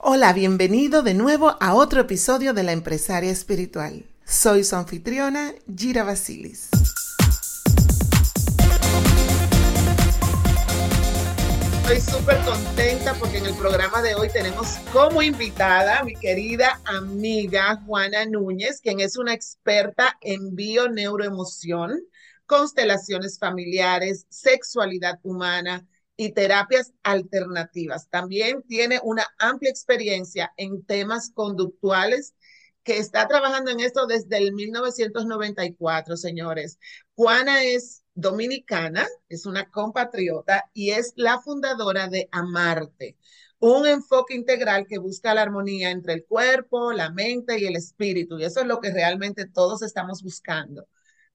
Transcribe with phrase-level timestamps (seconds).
[0.00, 4.04] Hola, bienvenido de nuevo a otro episodio de La Empresaria Espiritual.
[4.24, 6.68] Soy su anfitriona, Gira Basilis.
[11.82, 16.80] Estoy súper contenta porque en el programa de hoy tenemos como invitada a mi querida
[16.84, 21.98] amiga Juana Núñez, quien es una experta en bio-neuroemoción,
[22.46, 25.84] constelaciones familiares, sexualidad humana
[26.18, 28.10] y terapias alternativas.
[28.10, 32.34] También tiene una amplia experiencia en temas conductuales
[32.82, 36.80] que está trabajando en esto desde el 1994, señores.
[37.14, 43.16] Juana es dominicana, es una compatriota y es la fundadora de Amarte,
[43.60, 48.40] un enfoque integral que busca la armonía entre el cuerpo, la mente y el espíritu.
[48.40, 50.88] Y eso es lo que realmente todos estamos buscando.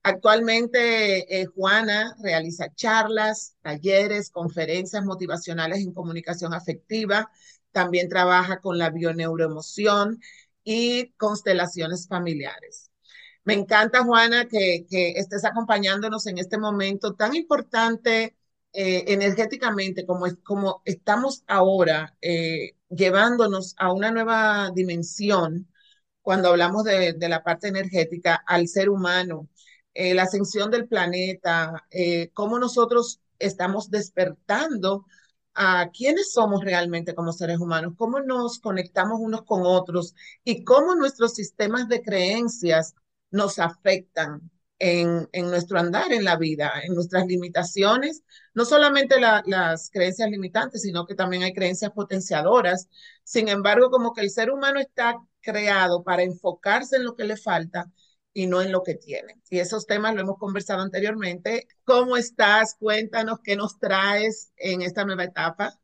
[0.06, 7.30] Actualmente, eh, Juana realiza charlas, talleres, conferencias motivacionales en comunicación afectiva.
[7.72, 10.20] También trabaja con la bioneuroemoción
[10.62, 12.90] y constelaciones familiares.
[13.44, 18.36] Me encanta, Juana, que, estés acompañándonos en este momento tan importante
[18.74, 25.68] eh, energéticamente como, como estamos ahora eh, llevándonos a una nueva dimensión
[26.24, 29.48] cuando hablamos de, la parte energética al ser humano,
[29.94, 31.86] eh, la ascensión del planeta,
[32.34, 35.06] cómo nosotros estamos despertando
[35.54, 40.94] a quiénes somos realmente como seres humanos, cómo nos conectamos unos con otros y cómo
[40.94, 42.94] nuestros sistemas de creencias
[43.30, 48.22] nos afectan en, nuestro andar en la vida, en nuestras limitaciones,
[48.54, 52.88] no solamente las creencias limitantes, sino que también hay creencias potenciadoras.
[53.22, 57.36] Sin embargo, como que el ser humano está creado para enfocarse en lo que le
[57.36, 57.90] falta
[58.34, 59.40] y no en lo que tiene.
[59.48, 61.68] Y esos temas lo hemos conversado anteriormente.
[61.84, 62.76] ¿Cómo estás?
[62.78, 65.78] Cuéntanos qué nos traes en esta nueva etapa.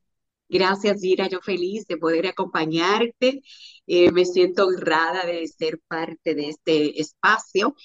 [0.49, 1.29] Gracias, Gira.
[1.29, 3.43] Yo feliz de poder acompañarte.
[3.87, 7.77] Eh, me siento honrada de ser parte de este espacio.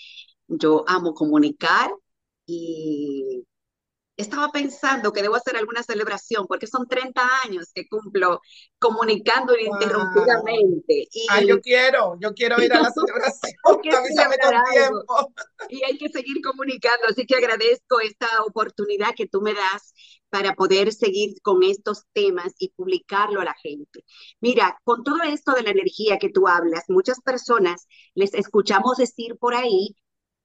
[0.47, 1.91] Yo amo comunicar
[2.47, 3.45] y
[4.17, 8.41] estaba pensando que debo hacer alguna celebración porque son 30 años que cumplo
[8.79, 11.07] comunicando ininterrumpidamente.
[11.11, 13.53] Y, Ay, yo quiero, yo quiero ir a la celebración.
[15.69, 19.93] y hay que seguir comunicando, así que agradezco esta oportunidad que tú me das
[20.29, 24.03] para poder seguir con estos temas y publicarlo a la gente.
[24.41, 29.37] Mira, con todo esto de la energía que tú hablas, muchas personas les escuchamos decir
[29.37, 29.95] por ahí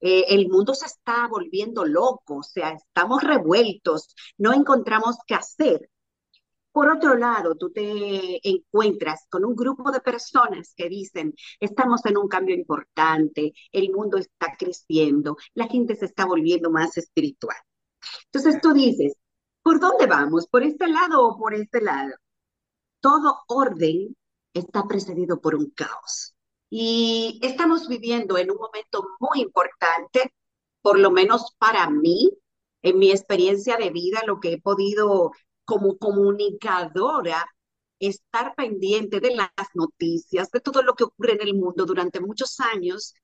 [0.01, 5.91] eh, el mundo se está volviendo loco, o sea, estamos revueltos, no encontramos qué hacer.
[6.73, 12.17] Por otro lado, tú te encuentras con un grupo de personas que dicen, estamos en
[12.17, 17.57] un cambio importante, el mundo está creciendo, la gente se está volviendo más espiritual.
[18.27, 19.15] Entonces tú dices,
[19.63, 20.47] ¿por dónde vamos?
[20.49, 22.15] ¿Por este lado o por este lado?
[23.01, 24.17] Todo orden
[24.55, 26.35] está precedido por un caos.
[26.71, 30.33] Y estamos viviendo en un momento muy importante,
[30.83, 32.31] por lo menos para mí,
[32.83, 35.33] en mi experiencia de vida, lo que he podido
[35.65, 37.47] como comunicadora
[37.99, 42.59] estar pendiente de las noticias, de todo lo que ocurre en el mundo durante muchos
[42.61, 43.15] años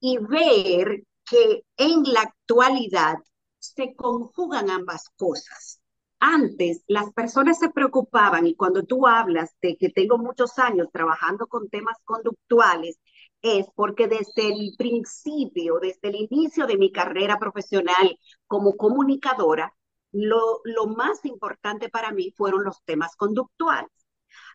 [0.00, 3.16] y ver que en la actualidad
[3.58, 5.80] se conjugan ambas cosas.
[6.26, 11.46] Antes las personas se preocupaban y cuando tú hablas de que tengo muchos años trabajando
[11.46, 12.98] con temas conductuales,
[13.42, 19.74] es porque desde el principio, desde el inicio de mi carrera profesional como comunicadora,
[20.12, 23.92] lo, lo más importante para mí fueron los temas conductuales.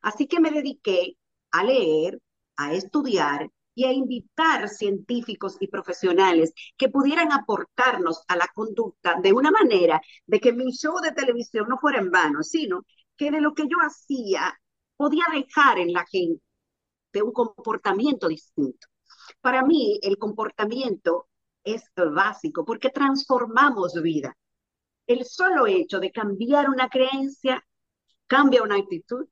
[0.02, 1.18] Así que me dediqué
[1.52, 2.20] a leer,
[2.58, 9.34] a estudiar y a invitar científicos y profesionales que pudieran aportarnos a la conducta de
[9.34, 12.84] una manera de que mi show de televisión no fuera en vano, sino
[13.16, 14.60] que de lo que yo hacía
[14.98, 16.42] podía dejar en la gente
[17.24, 18.88] un comportamiento distinto.
[19.42, 21.28] Para mí, el comportamiento
[21.64, 24.36] es básico porque transformamos vida.
[25.08, 27.64] El solo hecho de cambiar una creencia
[28.28, 29.28] cambia una actitud,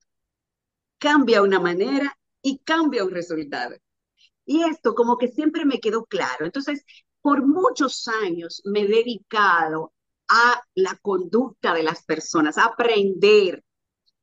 [0.97, 3.75] cambia una manera y cambia un resultado.
[4.47, 6.45] Y esto como que siempre me quedó claro.
[6.45, 6.83] Entonces,
[7.21, 9.93] por muchos años me he dedicado
[10.29, 13.63] a la conducta de las personas, a aprender.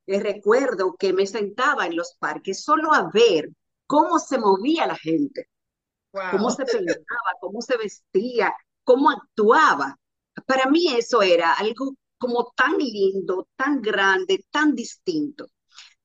[0.06, 3.50] recuerdo que me sentaba en los parques solo a ver
[3.86, 5.50] cómo se movía la gente,
[6.30, 9.98] cómo se peinaba, cómo se vestía, cómo actuaba.
[10.46, 15.48] Para mí eso era algo como tan lindo, tan grande, tan distinto.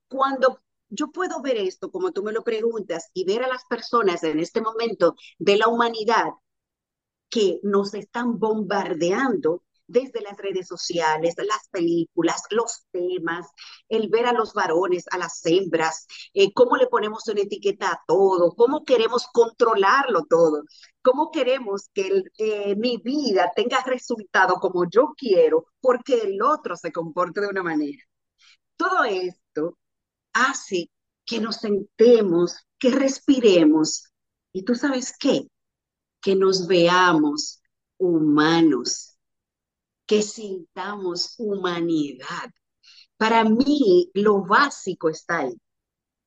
[0.09, 4.23] Cuando yo puedo ver esto, como tú me lo preguntas, y ver a las personas
[4.23, 6.25] en este momento de la humanidad
[7.29, 13.47] que nos están bombardeando desde las redes sociales, las películas, los temas,
[13.89, 18.03] el ver a los varones, a las hembras, eh, cómo le ponemos una etiqueta a
[18.07, 20.63] todo, cómo queremos controlarlo todo,
[21.01, 26.91] cómo queremos que eh, mi vida tenga resultado como yo quiero, porque el otro se
[26.91, 28.03] comporte de una manera.
[28.77, 29.77] Todo esto
[30.47, 30.89] hace
[31.25, 34.05] que nos sentemos, que respiremos.
[34.51, 35.47] ¿Y tú sabes qué?
[36.21, 37.61] Que nos veamos
[37.97, 39.17] humanos,
[40.05, 42.51] que sintamos humanidad.
[43.17, 45.55] Para mí, lo básico está ahí.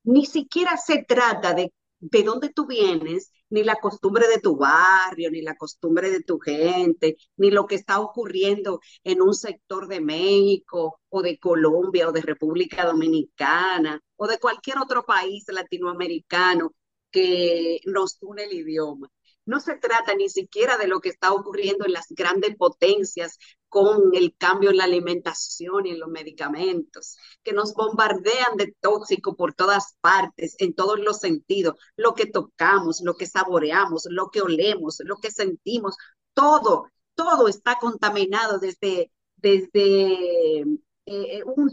[0.04, 5.30] Ni siquiera se trata de de dónde tú vienes, ni la costumbre de tu barrio,
[5.30, 10.00] ni la costumbre de tu gente, ni lo que está ocurriendo en un sector de
[10.00, 16.72] México o de Colombia o de República Dominicana o de cualquier otro país latinoamericano
[17.10, 19.08] que nos une el idioma.
[19.44, 24.14] No se trata ni siquiera de lo que está ocurriendo en las grandes potencias con
[24.14, 29.54] el cambio en la alimentación y en los medicamentos, que nos bombardean de tóxico por
[29.54, 34.98] todas partes, en todos los sentidos, lo que tocamos, lo que saboreamos, lo que olemos,
[35.00, 35.96] lo que sentimos,
[36.34, 40.66] todo, todo está contaminado desde, desde
[41.06, 41.70] eh, un,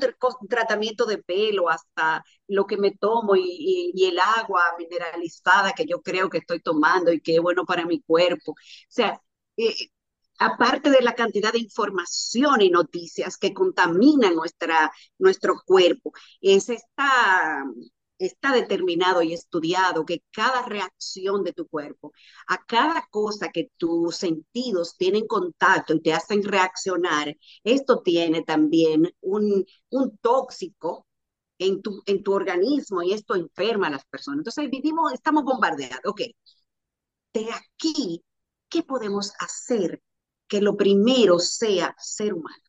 [0.49, 6.29] tratamiento de pelo hasta lo que me tomo y, el agua mineralizada que yo creo
[6.29, 8.53] que estoy tomando y que es bueno para mi cuerpo.
[8.53, 8.55] O
[8.87, 9.21] sea,
[9.57, 9.75] eh,
[10.39, 16.11] aparte de la cantidad de información y noticias que contaminan nuestra, nuestro cuerpo,
[16.41, 17.63] es esta
[18.19, 22.13] está determinado y estudiado que cada reacción de tu cuerpo,
[22.48, 29.13] a cada cosa que tus sentidos tienen contacto y te hacen reaccionar, esto tiene también
[29.21, 31.07] un, un tóxico
[31.57, 34.39] en tu, en tu organismo y esto enferma a las personas.
[34.39, 36.01] Entonces vivimos, estamos bombardeados.
[36.06, 36.21] Ok,
[37.33, 38.24] de aquí,
[38.69, 40.01] ¿qué podemos hacer
[40.48, 42.63] que lo primero sea ser humano?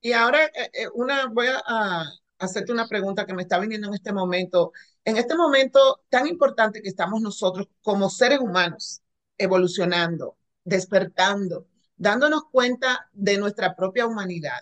[0.00, 2.04] Y ahora, eh, eh, una, voy a,
[2.38, 4.72] hacerte una pregunta que me está viniendo en este momento.
[5.04, 9.02] En este momento tan importante que estamos nosotros como seres humanos,
[9.36, 14.60] evolucionando, despertando, dándonos cuenta de nuestra propia humanidad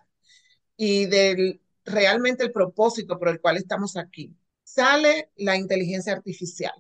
[0.77, 6.75] y del realmente el propósito por el cual estamos aquí, sale la inteligencia artificial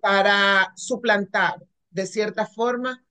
[0.00, 3.04] para suplantar de cierta forma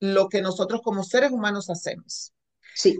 [0.00, 2.32] lo que nosotros como seres humanos hacemos.
[2.74, 2.98] Sí.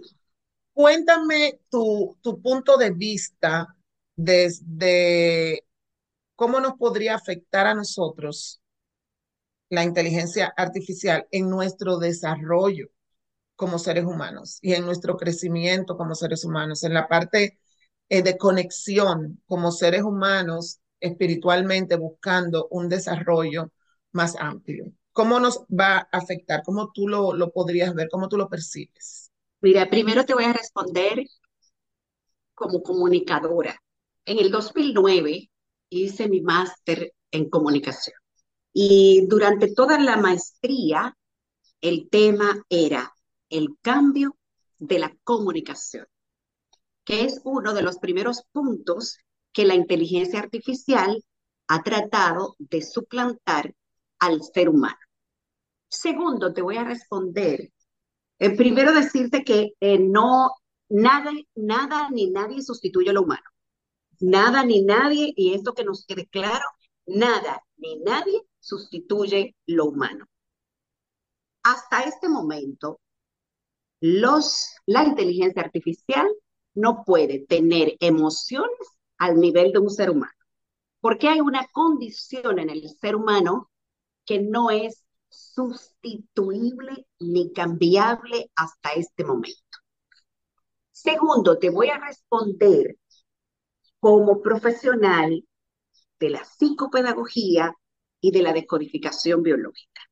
[0.79, 3.75] Cuéntame tu, punto de vista
[4.15, 5.65] desde
[6.37, 8.61] cómo nos podría afectar a nosotros
[9.71, 12.91] la inteligencia artificial en nuestro desarrollo
[13.57, 17.59] como seres humanos y en nuestro crecimiento como seres humanos, en la parte
[18.09, 23.73] eh, de conexión como seres humanos espiritualmente buscando un desarrollo
[24.13, 24.93] más amplio.
[25.13, 26.63] ¿Cómo nos va a afectar?
[26.65, 28.09] ¿Cómo tú lo, lo podrías ver?
[28.09, 29.28] ¿Cómo tú lo percibes?
[29.61, 31.25] Mira, primero te voy a responder
[32.55, 33.81] como comunicadora.
[34.25, 35.51] En el 2009
[35.91, 38.17] hice mi máster en comunicación
[38.73, 41.17] y durante toda la maestría
[41.81, 43.13] el tema era
[43.49, 44.37] el cambio
[44.79, 46.07] de la comunicación,
[47.05, 49.19] que es uno de los primeros puntos
[49.53, 51.25] que la inteligencia artificial
[51.69, 53.75] ha tratado de suplantar
[54.19, 54.99] al ser humano.
[55.89, 57.71] Segundo, te voy a responder
[58.39, 60.51] eh, primero decirte que eh, no,
[60.89, 63.43] nada, nada ni nadie sustituye a lo humano.
[64.21, 66.65] Nada ni nadie, y esto que nos quede claro,
[67.07, 70.27] nada ni nadie sustituye lo humano.
[71.63, 73.01] Hasta este momento,
[74.01, 76.29] los, la inteligencia artificial
[76.75, 78.79] no puede tener emociones
[79.19, 80.33] al nivel de un ser humano,
[81.01, 83.71] porque hay una condición en el ser humano
[84.25, 89.79] que no es sustituible ni cambiable hasta este momento.
[90.91, 92.97] Segundo, te voy a responder
[94.01, 95.45] como profesional
[96.19, 97.75] de la psicopedagogía
[98.21, 100.03] y de la decodificación biológica.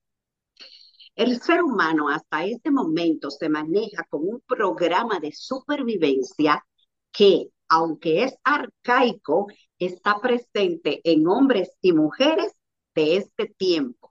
[1.15, 6.65] El ser humano hasta este momento se maneja con un programa de supervivencia
[7.11, 9.47] que, aunque es arcaico,
[9.79, 12.53] está presente en hombres y mujeres
[12.95, 14.06] de este tiempo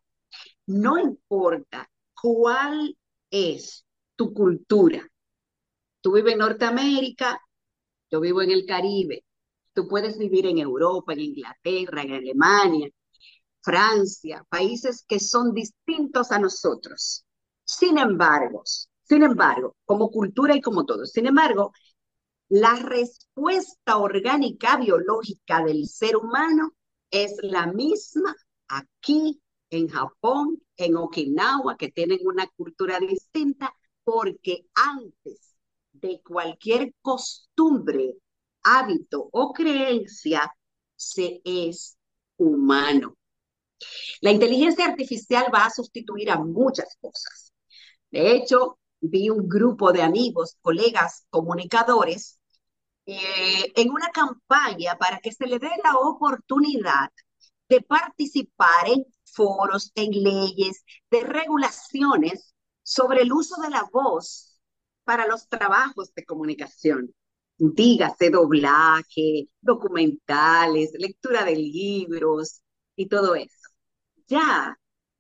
[0.67, 2.97] no importa cuál
[3.29, 5.07] es tu cultura.
[6.01, 7.39] Tú vives en Norteamérica,
[8.09, 9.25] yo vivo en el Caribe.
[9.73, 12.89] Tú puedes vivir en Europa, en Inglaterra, en Alemania,
[13.61, 17.25] Francia, países que son distintos a nosotros.
[17.63, 18.63] Sin embargo,
[19.03, 21.73] sin embargo, como cultura y como todo, sin embargo,
[22.47, 26.73] la respuesta orgánica biológica del ser humano
[27.09, 28.35] es la misma
[28.67, 35.55] aquí en Japón, en Okinawa, que tienen una cultura distinta, porque antes
[35.93, 38.15] de cualquier costumbre,
[38.63, 40.51] hábito o creencia,
[40.95, 41.97] se es
[42.37, 43.17] humano.
[44.21, 47.53] La inteligencia artificial va a sustituir a muchas cosas.
[48.11, 52.39] De hecho, vi un grupo de amigos, colegas, comunicadores,
[53.05, 57.09] eh, en una campaña para que se le dé la oportunidad
[57.69, 62.53] de participar en foros, en leyes, de regulaciones
[62.83, 64.59] sobre el uso de la voz
[65.03, 67.13] para los trabajos de comunicación.
[67.57, 72.61] Dígase doblaje, documentales, lectura de libros
[72.95, 73.69] y todo eso.
[74.27, 74.77] Ya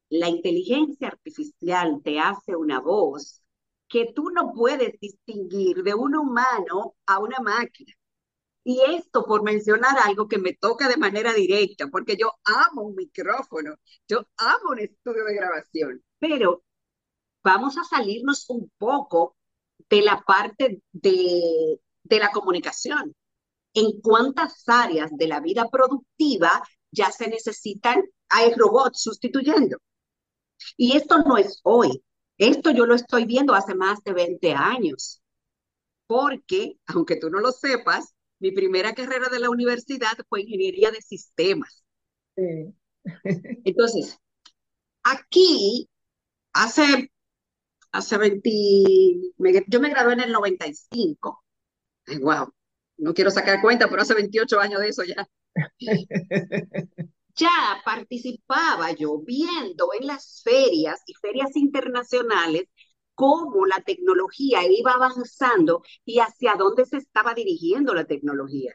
[0.09, 3.41] la inteligencia artificial te hace una voz
[3.87, 7.93] que tú no puedes distinguir de un humano a una máquina.
[8.65, 12.95] Y esto por mencionar algo que me toca de manera directa, porque yo amo un
[12.95, 13.75] micrófono,
[14.09, 16.63] yo amo un estudio de grabación, pero
[17.43, 19.37] vamos a salirnos un poco
[19.89, 23.15] de la parte de, de la comunicación.
[23.73, 29.77] ¿En cuántas áreas de la vida productiva ya se necesitan, hay robots sustituyendo?
[30.77, 32.03] Y esto no es hoy,
[32.37, 35.21] esto yo lo estoy viendo hace más de 20 años,
[36.07, 41.01] porque, aunque tú no lo sepas, mi primera carrera de la universidad fue ingeniería de
[41.01, 41.83] sistemas.
[43.63, 44.19] Entonces,
[45.03, 45.89] aquí,
[46.53, 47.11] hace,
[47.91, 48.49] hace 20,
[49.67, 51.43] yo me gradué en el 95.
[52.07, 52.51] Ay, wow,
[52.97, 55.27] no quiero sacar cuenta, pero hace 28 años de eso ya.
[57.35, 62.63] ya participaba yo viendo en las ferias y ferias internacionales
[63.15, 68.73] cómo la tecnología iba avanzando y hacia dónde se estaba dirigiendo la tecnología.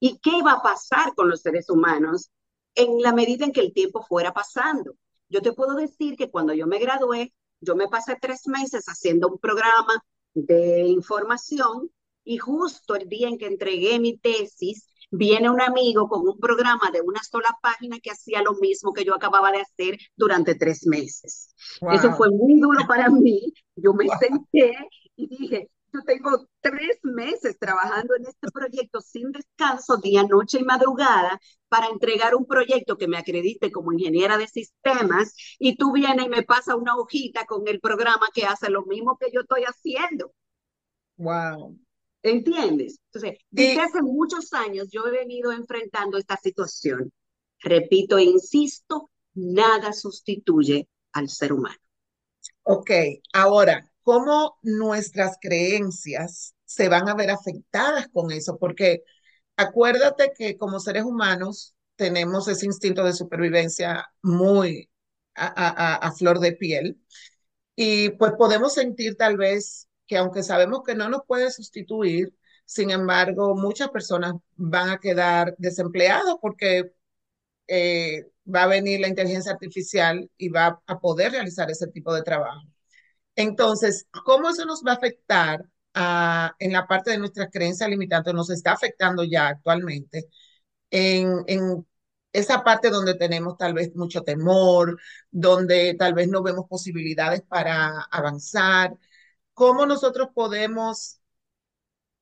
[0.00, 2.30] Y qué iba a pasar con los seres humanos
[2.74, 4.96] en la medida en que el tiempo fuera pasando.
[5.28, 9.28] Yo te puedo decir que cuando yo me gradué, yo me pasé tres meses haciendo
[9.28, 11.90] un programa de información
[12.24, 16.90] y justo el día en que entregué mi tesis, viene un amigo con un programa
[16.92, 20.86] de una sola página que hacía lo mismo que yo acababa de hacer durante tres
[20.86, 21.54] meses.
[21.92, 23.52] Eso fue muy duro para mí.
[23.76, 24.76] Yo me senté
[25.16, 30.64] y dije, yo tengo tres meses trabajando en este proyecto sin descanso, día, noche y
[30.64, 36.26] madrugada, para entregar un proyecto que me acredite como ingeniera de sistemas, y tú vienes
[36.26, 39.62] y me pasas una hojita con el programa que hace lo mismo que yo estoy
[39.62, 40.32] haciendo.
[41.16, 41.78] Wow.
[42.24, 43.00] ¿Entiendes?
[43.12, 47.12] Entonces, desde hace muchos años yo he venido enfrentando esta situación.
[47.60, 51.76] Repito e insisto, nada sustituye al ser humano.
[52.62, 52.90] Ok,
[53.34, 58.56] ahora, ¿cómo nuestras creencias se van a ver afectadas con eso?
[58.58, 59.02] Porque
[59.56, 64.90] acuérdate que como seres humanos tenemos ese instinto de supervivencia muy
[65.34, 66.98] a, a flor de piel
[67.76, 72.34] y pues podemos sentir tal vez que aunque sabemos que no nos puede sustituir,
[72.64, 76.92] sin embargo, muchas personas van a quedar desempleados porque
[77.68, 82.22] eh, va a venir la inteligencia artificial y va a poder realizar ese tipo de
[82.22, 82.62] trabajo.
[83.36, 85.64] Entonces, ¿cómo eso nos va a afectar
[86.58, 88.34] en la parte de nuestras creencias limitantes?
[88.34, 90.28] Nos está afectando ya actualmente
[90.90, 91.86] en, en
[92.32, 98.02] esa parte donde tenemos tal vez mucho temor, donde tal vez no vemos posibilidades para
[98.10, 98.94] avanzar,
[99.54, 101.20] cómo nosotros podemos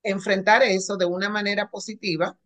[0.02, 2.36] enfrentar eso de una manera positiva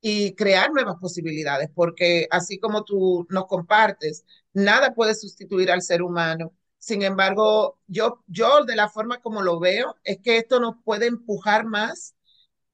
[0.00, 6.02] y crear nuevas posibilidades, porque así como tú nos compartes, nada puede sustituir al ser
[6.02, 6.54] humano.
[6.78, 11.06] Sin embargo, yo, yo de la forma como lo veo, es que esto nos puede
[11.06, 12.14] empujar más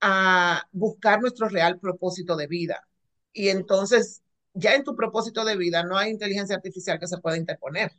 [0.00, 2.86] a buscar nuestro real propósito de vida.
[3.32, 4.22] Y entonces,
[4.54, 7.92] ya en tu propósito de vida no hay inteligencia artificial que se pueda interponer.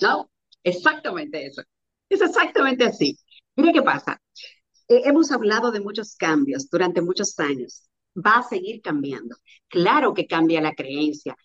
[0.00, 0.30] No,
[0.62, 1.62] exactamente eso.
[2.14, 3.18] Es exactamente así.
[3.56, 4.20] Mira qué pasa.
[4.86, 7.88] Eh, hemos hablado de muchos cambios durante muchos años.
[8.16, 9.36] Va a seguir cambiando.
[9.68, 11.36] Claro que cambia la creencia.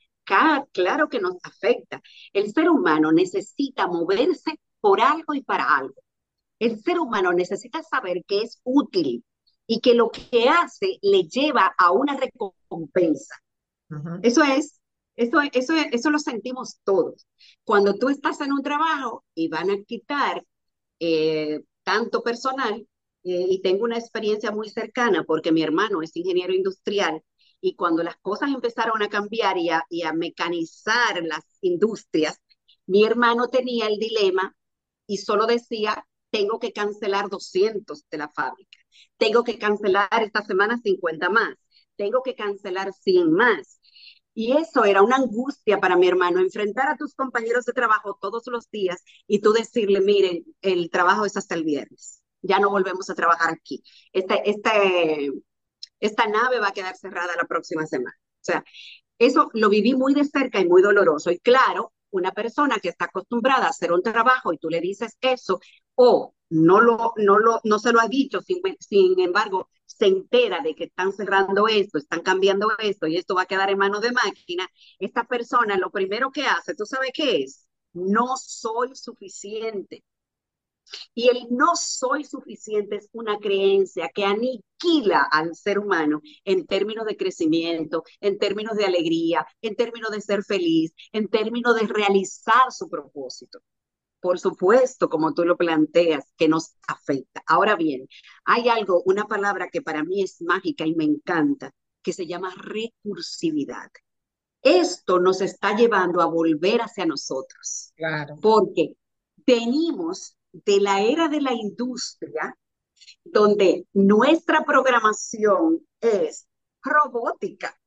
[0.71, 2.03] Claro que nos afecta.
[2.33, 5.95] El ser humano necesita moverse por algo y para algo.
[6.59, 9.23] El ser humano necesita saber que es útil
[9.65, 13.35] y que lo que hace le lleva a una recompensa.
[14.21, 14.79] Eso es
[15.19, 17.27] eso, eso, eso lo sentimos todos.
[17.65, 20.45] Cuando tú estás en un trabajo y van a quitar
[20.99, 22.87] eh, tanto personal,
[23.23, 27.21] eh, y tengo una experiencia muy cercana porque mi hermano es ingeniero industrial
[27.61, 32.39] y cuando las cosas empezaron a cambiar y a, y a mecanizar las industrias,
[32.85, 34.55] mi hermano tenía el dilema
[35.07, 38.79] y solo decía, tengo que cancelar 200 de la fábrica,
[39.17, 41.55] tengo que cancelar esta semana 50 más,
[41.97, 43.78] tengo que cancelar 100 más.
[44.39, 48.43] Y eso era una angustia para mi hermano, enfrentar a tus compañeros de trabajo todos
[48.47, 53.09] los días y tú decirle, miren, el trabajo es hasta el viernes, ya no volvemos
[53.09, 53.83] a trabajar aquí.
[54.13, 55.31] Este, este,
[55.99, 58.15] esta nave va a quedar cerrada la próxima semana.
[58.17, 58.63] O sea,
[59.17, 61.31] eso lo viví muy de cerca y muy doloroso.
[61.31, 65.17] Y claro, una persona que está acostumbrada a hacer un trabajo y tú le dices
[65.19, 65.59] eso,
[65.95, 69.69] o no, lo, no, lo, no se lo ha dicho, sin, sin embargo,
[69.99, 73.69] se entera de que están cerrando esto, están cambiando esto y esto va a quedar
[73.69, 74.67] en manos de máquina,
[74.99, 77.67] esta persona lo primero que hace, ¿tú sabes qué es?
[77.93, 80.03] No soy suficiente.
[81.13, 87.05] Y el no soy suficiente es una creencia que aniquila al ser humano en términos
[87.05, 92.71] de crecimiento, en términos de alegría, en términos de ser feliz, en términos de realizar
[92.71, 93.59] su propósito.
[94.19, 97.41] Por supuesto, como tú lo planteas, que nos afecta.
[97.47, 98.07] Ahora bien,
[98.43, 101.71] hay algo, una palabra que para mí es mágica y me encanta,
[102.01, 103.89] que se llama recursividad.
[104.61, 107.93] Esto nos está llevando a volver hacia nosotros.
[107.95, 108.35] Claro.
[108.41, 108.95] Porque
[109.45, 112.57] venimos de la era de la industria,
[113.23, 116.47] donde nuestra programación es
[116.81, 117.79] robótica,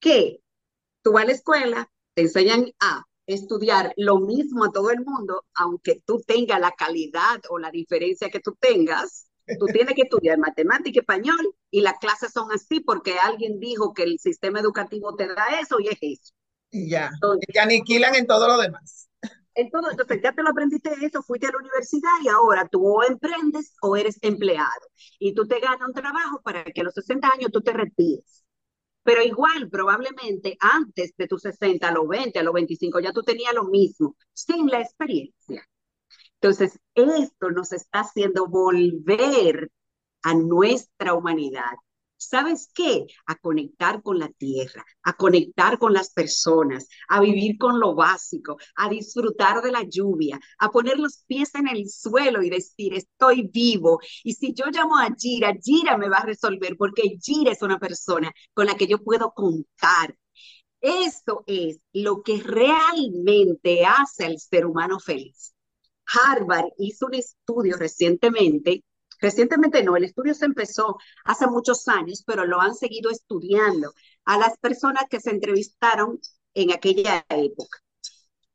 [0.00, 0.42] que
[1.02, 5.44] tú vas a la escuela, te enseñan a estudiar lo mismo a todo el mundo,
[5.54, 10.38] aunque tú tengas la calidad o la diferencia que tú tengas, tú tienes que estudiar
[10.38, 15.14] matemática y español y las clases son así porque alguien dijo que el sistema educativo
[15.16, 16.32] te da eso y es eso.
[16.70, 17.10] Y ya,
[17.52, 19.08] te aniquilan en todo lo demás.
[19.54, 23.02] Entonces, entonces, ya te lo aprendiste eso, fuiste a la universidad y ahora tú o
[23.02, 24.86] emprendes o eres empleado.
[25.18, 28.44] Y tú te ganas un trabajo para que a los 60 años tú te retires.
[29.02, 33.22] Pero igual, probablemente antes de tus 60, a los 20, a los 25, ya tú
[33.22, 35.66] tenías lo mismo, sin la experiencia.
[36.40, 39.70] Entonces, esto nos está haciendo volver
[40.22, 41.72] a nuestra humanidad
[42.20, 43.06] ¿sabes qué?
[43.26, 48.58] A conectar con la tierra, a conectar con las personas, a vivir con lo básico,
[48.76, 53.48] a disfrutar de la lluvia, a poner los pies en el suelo y decir, estoy
[53.48, 54.00] vivo.
[54.22, 57.78] Y si yo llamo a Gira, Gira me va a resolver porque Gira es una
[57.78, 60.16] persona con la que yo puedo contar.
[60.80, 65.54] Eso es lo que realmente hace al ser humano feliz.
[66.06, 68.82] Harvard hizo un estudio recientemente
[69.20, 73.92] Recientemente no, el estudio se empezó hace muchos años, pero lo han seguido estudiando
[74.24, 76.20] a las personas que se entrevistaron
[76.54, 77.78] en aquella época.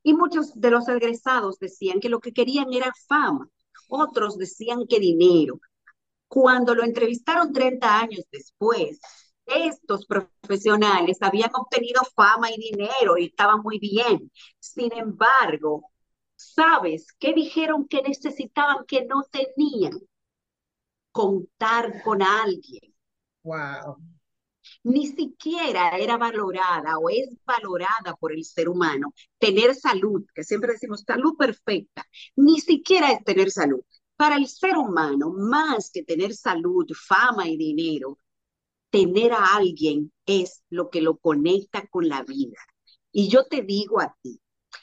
[0.03, 3.49] Y muchos de los egresados decían que lo que querían era fama,
[3.87, 5.59] otros decían que dinero.
[6.27, 8.99] Cuando lo entrevistaron 30 años después,
[9.45, 14.31] estos profesionales habían obtenido fama y dinero y estaban muy bien.
[14.59, 15.91] Sin embargo,
[16.35, 19.99] ¿sabes qué dijeron que necesitaban que no tenían?
[21.15, 22.93] Contar con alguien.
[23.43, 23.95] Wow.
[24.83, 30.73] Ni siquiera era valorada o es valorada por el ser humano tener salud, que siempre
[30.73, 33.79] decimos salud perfecta, ni siquiera es tener salud.
[34.17, 38.19] Para el ser humano, más que tener salud, fama y dinero,
[38.89, 42.59] tener a alguien es lo que lo conecta con la vida.
[43.13, 44.41] Y yo te digo a ti,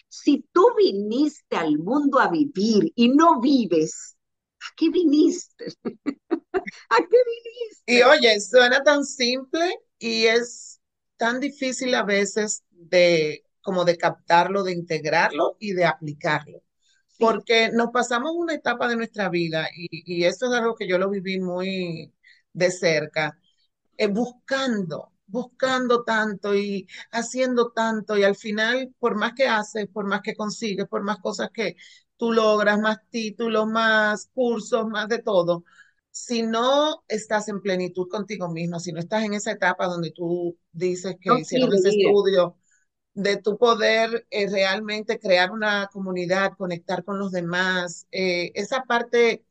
[0.08, 4.16] si tú viniste al mundo a vivir y no vives,
[4.64, 5.66] ¿a qué viniste?
[6.90, 7.82] ¿A qué viniste?
[7.86, 10.80] Y oye, suena tan simple y es
[11.16, 16.62] tan difícil a veces de como de captarlo, de integrarlo y de aplicarlo.
[17.18, 19.88] Porque nos pasamos una etapa de nuestra vida y,
[20.20, 22.12] y esto es algo que yo lo viví muy
[22.52, 23.38] de cerca,
[23.96, 30.06] eh, buscando, buscando tanto y haciendo tanto y al final, por más que haces, por
[30.06, 31.76] más que consigues, por más cosas que
[32.16, 35.64] tú logras, más títulos, más cursos, más de todo,
[36.10, 40.56] si no estás en plenitud contigo mismo, si no estás en esa etapa donde tú
[40.72, 42.56] dices que hicieron ese estudio
[43.14, 49.44] de tu poder eh, realmente crear una comunidad, conectar con los demás, eh, esa parte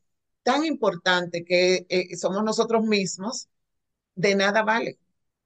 [0.44, 3.50] tan importante que eh, somos nosotros mismos,
[4.16, 5.00] de nada vale.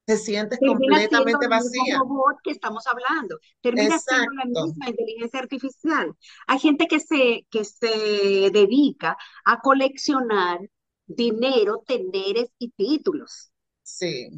[0.06, 2.00] Te sientes completamente vacía.
[2.44, 3.38] que estamos hablando.
[3.60, 6.14] Termina siendo la misma inteligencia artificial.
[6.46, 10.60] Hay gente que se, que se dedica a coleccionar
[11.06, 13.50] dinero, teneres y títulos.
[13.82, 14.30] Sí.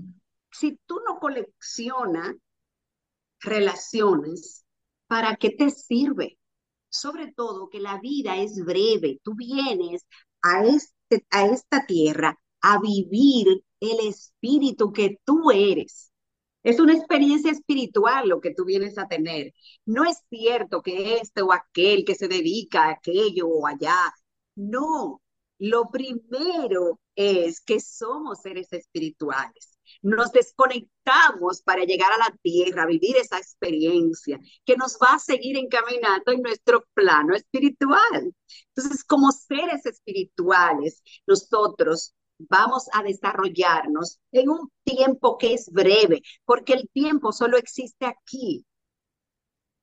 [0.51, 2.35] Si tú no coleccionas
[3.41, 4.65] relaciones,
[5.07, 6.39] ¿para qué te sirve?
[6.89, 9.21] Sobre todo que la vida es breve.
[9.23, 10.07] Tú vienes
[10.43, 16.12] a este, a esta tierra a vivir el espíritu que tú eres.
[16.62, 19.55] Es una experiencia espiritual lo que tú vienes a tener.
[19.87, 23.97] No es cierto que este o aquel que se dedica a aquello o allá.
[24.57, 25.23] No,
[25.59, 29.79] lo primero es que somos seres espirituales.
[30.03, 35.57] Nos desconectamos para llegar a la tierra, vivir esa experiencia que nos va a seguir
[35.57, 38.35] encaminando en nuestro plano espiritual.
[38.75, 46.74] Entonces, como seres espirituales, nosotros vamos a desarrollarnos en un tiempo que es breve, porque
[46.74, 48.64] el tiempo solo existe aquí,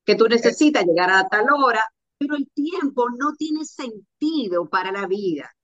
[0.04, 1.82] que tú necesitas llegar a tal hora,
[2.18, 5.54] pero el tiempo no tiene sentido para la vida.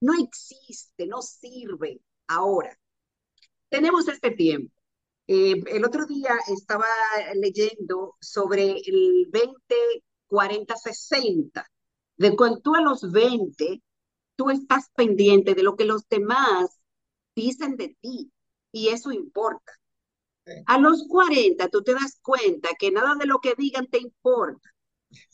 [0.00, 2.78] No existe, no sirve ahora.
[3.68, 4.72] Tenemos este tiempo.
[5.26, 6.86] Eh, el otro día estaba
[7.34, 9.54] leyendo sobre el 20,
[10.26, 11.66] 40, 60.
[12.16, 13.82] De cuando a los 20
[14.36, 16.78] tú estás pendiente de lo que los demás
[17.34, 18.32] dicen de ti
[18.72, 19.72] y eso importa.
[20.66, 24.70] A los 40 tú te das cuenta que nada de lo que digan te importa,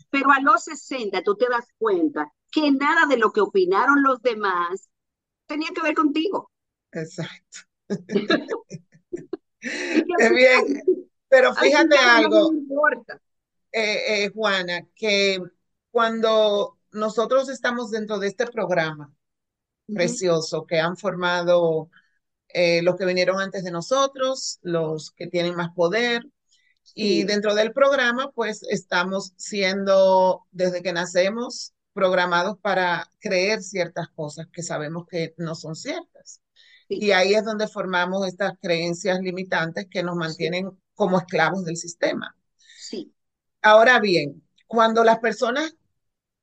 [0.09, 4.23] pero a los 60 tú te das cuenta que nada de lo que opinaron los
[4.23, 4.89] demás
[5.47, 6.51] tenía que ver contigo.
[6.93, 7.61] Exacto.
[9.61, 12.53] es bien, pero fíjate algo,
[13.73, 15.41] eh, eh, Juana, que
[15.91, 19.13] cuando nosotros estamos dentro de este programa
[19.87, 21.91] precioso que han formado
[22.49, 26.23] eh, los que vinieron antes de nosotros, los que tienen más poder.
[26.95, 34.47] Y dentro del programa, pues estamos siendo, desde que nacemos, programados para creer ciertas cosas
[34.53, 36.41] que sabemos que no son ciertas.
[36.89, 42.35] Y ahí es donde formamos estas creencias limitantes que nos mantienen como esclavos del sistema.
[42.77, 43.15] Sí.
[43.63, 45.77] Ahora bien, cuando las personas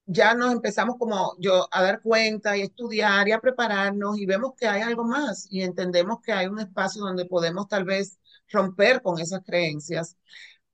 [0.08, 4.54] ya nos empezamos como yo a dar cuenta y estudiar y a prepararnos y vemos
[4.58, 8.18] que hay algo más y entendemos que hay un espacio donde podemos tal vez
[8.50, 10.18] romper con esas creencias.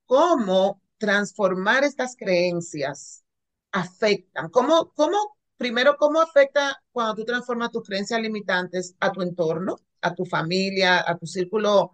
[0.06, 3.24] ¿Cómo transformar estas creencias
[3.72, 4.50] afectan?
[4.50, 10.14] ¿Cómo, cómo, primero, cómo afecta cuando tú transformas tus creencias limitantes a tu entorno, a
[10.14, 11.92] tu familia, a tu círculo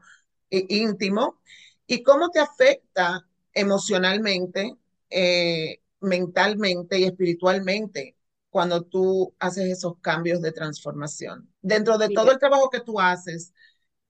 [0.50, 1.40] eh, íntimo?
[1.88, 4.76] ¿Y cómo te afecta emocionalmente
[5.10, 8.16] eh, mentalmente y espiritualmente
[8.50, 11.52] cuando tú haces esos cambios de transformación.
[11.62, 13.54] Dentro de todo el trabajo que tú haces,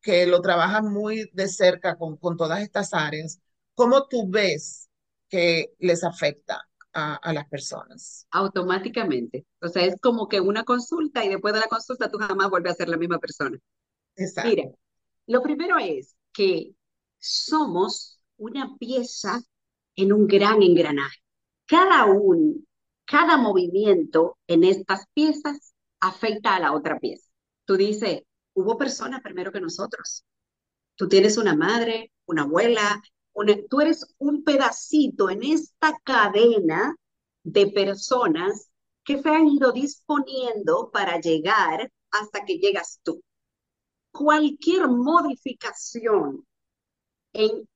[0.02, 3.40] que lo trabajas muy de cerca con, con todas estas áreas,
[3.76, 4.90] ¿cómo tú ves
[5.28, 8.26] que les afecta a, a, las personas?
[8.32, 9.46] Automáticamente.
[9.62, 12.74] O sea, es como que una consulta y después de la consulta tú jamás vuelves
[12.74, 13.58] a ser la misma persona.
[14.16, 14.50] Exacto.
[14.50, 14.70] Mira,
[15.28, 16.72] lo primero es que
[17.18, 19.42] somos una pieza
[19.96, 21.20] en un gran engranaje
[21.70, 22.68] cada un,
[23.06, 27.30] cada movimiento en estas piezas afecta a la otra pieza.
[27.66, 28.24] Tú dices,
[28.56, 30.26] hubo personas primero que nosotros.
[30.96, 33.00] Tú tienes una madre, una abuela,
[33.70, 36.96] tú eres un pedacito en esta cadena
[37.44, 38.72] de personas
[39.04, 43.22] que se han ido disponiendo para llegar hasta que llegas tú.
[44.12, 46.48] Cualquier modificación
[47.34, 47.70] en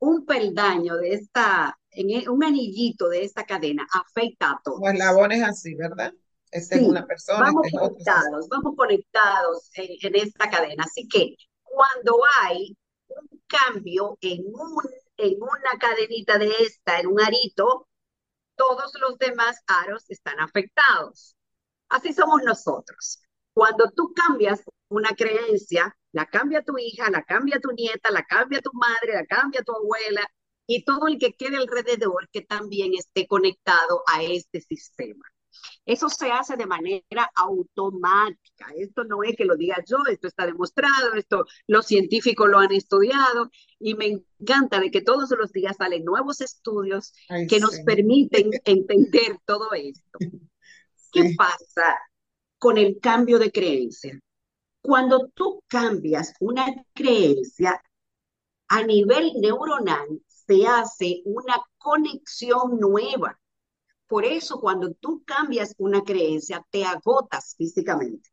[0.00, 4.80] un peldaño de esta en e, un anillito de esta cadena afecta a todos.
[4.80, 6.12] Los eslabones así, ¿verdad?
[6.50, 7.40] Esta es una persona.
[7.40, 10.84] Vamos conectados, vamos conectados en, esta cadena.
[10.84, 12.76] Así que cuando hay
[13.08, 14.82] un cambio en, un,
[15.16, 17.88] en una cadenita de esta, en un arito,
[18.56, 21.34] todos los demás aros están afectados.
[21.88, 23.20] Así somos nosotros.
[23.52, 28.60] Cuando tú cambias una creencia, la cambia tu hija, la cambia tu nieta, la cambia
[28.60, 30.26] tu madre, la cambia tu abuela,
[30.66, 35.24] y todo el que quede alrededor que también esté conectado a este sistema.
[35.84, 38.66] Eso se hace de manera automática.
[38.76, 42.72] Esto no es que lo diga yo, esto está demostrado, esto los científicos lo han
[42.72, 44.06] estudiado y me
[44.40, 47.12] encanta de que todos los días salen nuevos estudios
[47.48, 50.18] que nos permiten entender todo esto.
[51.12, 51.98] ¿Qué pasa
[52.58, 54.20] con el cambio de creencia?
[54.82, 57.80] Cuando tú cambias una creencia
[58.68, 63.38] a nivel neuronal, se hace una conexión nueva.
[64.06, 68.30] Por eso cuando tú cambias una creencia, te agotas físicamente,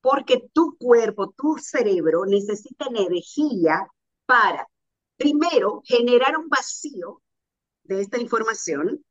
[0.00, 3.86] porque tu cuerpo, tu cerebro necesita energía
[4.26, 4.68] para,
[5.16, 7.22] primero, generar un vacío
[7.84, 9.02] de esta información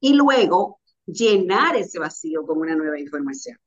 [0.00, 3.58] y luego llenar ese vacío con una nueva información.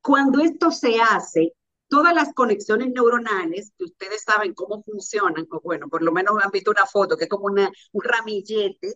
[0.00, 1.52] Cuando esto se hace,
[1.88, 6.50] todas las conexiones neuronales, que ustedes saben cómo funcionan, o bueno, por lo menos han
[6.50, 8.94] visto una foto que es como una, un ramillete,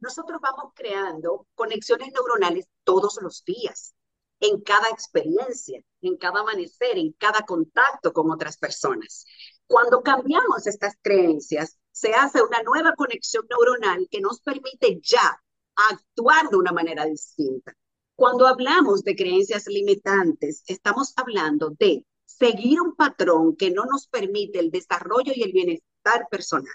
[0.00, 3.94] nosotros vamos creando conexiones neuronales todos los días.
[4.40, 9.24] en cada experiencia, en cada amanecer, en cada contacto con otras personas.
[9.66, 15.40] Cuando cambiamos estas creencias, se hace una nueva conexión neuronal que nos permite ya
[15.76, 17.72] actuar de una manera distinta.
[18.16, 22.04] Cuando hablamos de creencias limitantes, estamos hablando de
[22.42, 26.74] seguir un patrón que no nos permite el desarrollo y el bienestar personal.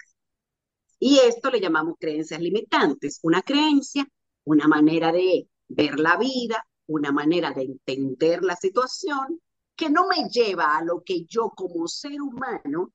[0.98, 3.20] Y esto le llamamos creencias limitantes.
[3.22, 4.08] Una creencia,
[4.44, 9.42] una manera de ver la vida, una manera de entender la situación
[9.76, 12.94] que no me lleva a lo que yo como ser humano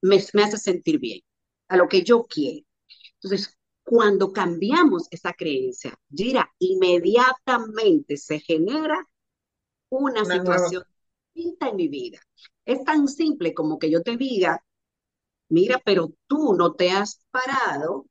[0.00, 1.20] me, me hace sentir bien,
[1.68, 2.66] a lo que yo quiero.
[3.20, 9.06] Entonces, cuando cambiamos esa creencia, Gira, inmediatamente se genera
[9.90, 10.84] una, situación
[11.38, 12.18] distinta en mi vida.
[12.64, 14.62] Es tan simple como que yo te diga,
[15.48, 18.06] mira, pero tú no te has parado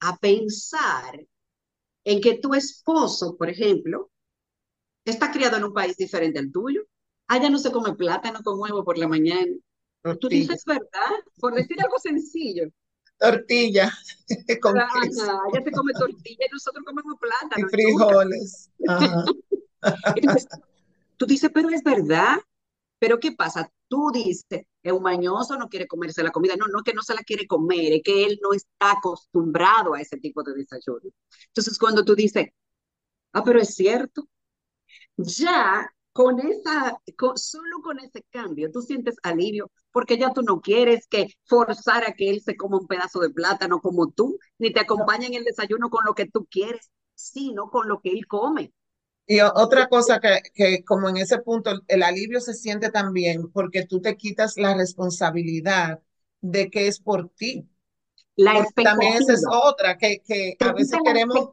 [0.00, 1.26] a pensar
[2.04, 4.10] en que tu esposo, por ejemplo,
[5.04, 6.82] está criado en un país diferente al tuyo.
[7.26, 9.52] Allá no se come plátano con huevo por la mañana.
[10.20, 12.68] Tú dices verdad, por decir algo sencillo.
[13.16, 13.90] Tortilla
[14.60, 14.90] con Allá
[15.64, 17.66] se come tortilla y nosotros comemos plátano.
[17.66, 18.70] Y frijoles.
[21.26, 22.38] tú dices, pero es verdad.
[22.98, 23.70] Pero ¿qué pasa?
[23.88, 26.56] Tú dices, es un mañoso, no quiere comerse la comida.
[26.56, 30.00] No, no que no se la quiere comer, es que él no está acostumbrado a
[30.00, 31.10] ese tipo de desayuno.
[31.48, 32.48] Entonces, cuando tú dices,
[33.32, 34.28] ah, pero es cierto,
[35.16, 36.98] ya con esa,
[37.36, 42.12] solo con ese cambio, tú sientes alivio, porque ya tú no quieres que forzar a
[42.14, 45.44] que él se coma un pedazo de plátano como tú, ni te acompañe en el
[45.44, 48.72] desayuno con lo que tú quieres, sino con lo que él come.
[49.26, 53.86] Y otra cosa que, que, como en ese punto el alivio se siente también porque
[53.86, 56.00] tú te quitas la responsabilidad
[56.40, 57.66] de que es por ti.
[58.36, 58.90] La expectativa.
[58.90, 61.48] También esa es otra, que, que a veces queremos,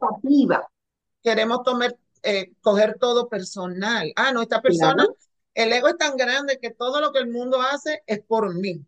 [1.22, 4.12] queremos tomar, eh, coger todo personal.
[4.16, 5.06] Ah, no, esta persona,
[5.54, 8.84] el ego es tan grande que todo lo que el mundo hace es por mí.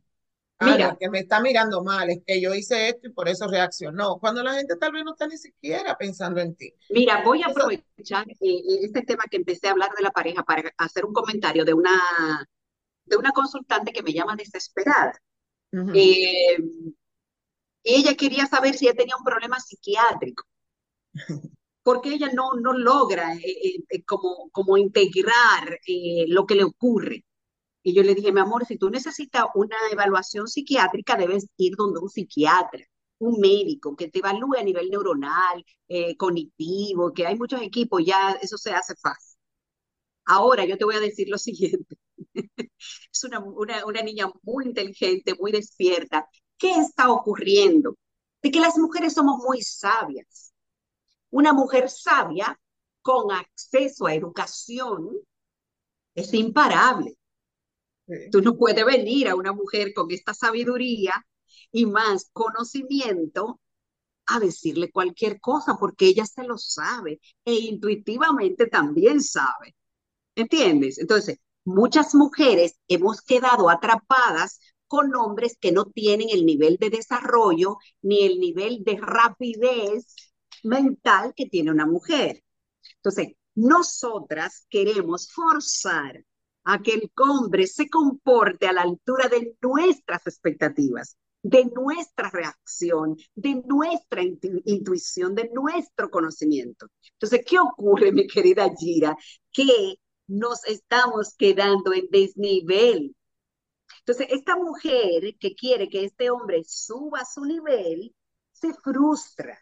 [0.58, 3.48] Ah, Mira, que me está mirando mal, es que yo hice esto y por eso
[3.48, 4.18] reaccionó.
[4.18, 6.72] Cuando la gente tal vez no está ni siquiera pensando en ti.
[6.90, 10.44] Mira, voy a aprovechar eh, eh, este tema que empecé a hablar de la pareja
[10.44, 12.00] para hacer un comentario de una,
[13.04, 15.12] de una consultante que me llama desesperada.
[15.92, 16.56] eh,
[17.82, 20.44] ella quería saber si ella tenía un problema psiquiátrico.
[21.82, 25.78] porque ella no, no logra eh, como, como integrar
[26.28, 27.24] lo que le ocurre.
[27.84, 32.00] Y yo le dije, mi amor, si tú necesitas una evaluación psiquiátrica, debes ir donde
[32.00, 32.84] un psiquiatra,
[33.18, 38.32] un médico que te evalúe a nivel neuronal, eh, cognitivo, que hay muchos equipos, ya
[38.42, 39.38] eso se hace fácil.
[40.26, 41.96] Ahora yo te voy a decir lo siguiente.
[42.34, 46.28] es una, una, una niña muy inteligente, muy despierta.
[46.58, 47.96] ¿Qué está ocurriendo?
[48.42, 50.52] De que las mujeres somos muy sabias.
[51.30, 52.58] Una mujer sabia
[53.02, 55.10] con acceso a educación
[56.14, 57.16] es imparable.
[58.30, 61.14] Tú no puedes venir a una mujer con esta sabiduría
[61.72, 63.60] y más conocimiento
[64.26, 69.74] a decirle cualquier cosa porque ella se lo sabe e intuitivamente también sabe.
[70.34, 70.98] ¿Entiendes?
[70.98, 77.78] Entonces, muchas mujeres hemos quedado atrapadas con hombres que no tienen el nivel de desarrollo
[78.02, 80.14] ni el nivel de rapidez
[80.62, 82.42] mental que tiene una mujer.
[82.96, 86.24] Entonces, nosotras queremos forzar
[86.64, 93.16] a que el hombre se comporte a la altura de nuestras expectativas, de nuestra reacción,
[93.34, 96.86] de nuestra intuición, de nuestro conocimiento.
[97.12, 99.16] Entonces, ¿qué ocurre, mi querida Gira?
[99.52, 99.96] Que
[100.26, 103.14] nos estamos quedando en desnivel.
[104.00, 108.14] Entonces, esta mujer que quiere que este hombre suba su nivel,
[108.52, 109.58] se frustra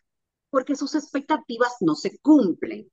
[0.50, 2.88] porque sus expectativas no se cumplen.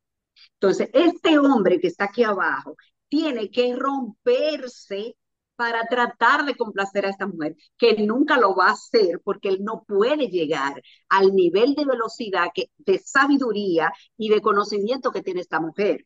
[0.53, 2.77] Entonces, este hombre que está aquí abajo
[3.09, 5.15] tiene que romperse
[5.55, 9.57] para tratar de complacer a esta mujer, que nunca lo va a hacer porque él
[9.61, 15.41] no puede llegar al nivel de velocidad, que, de sabiduría y de conocimiento que tiene
[15.41, 16.05] esta mujer.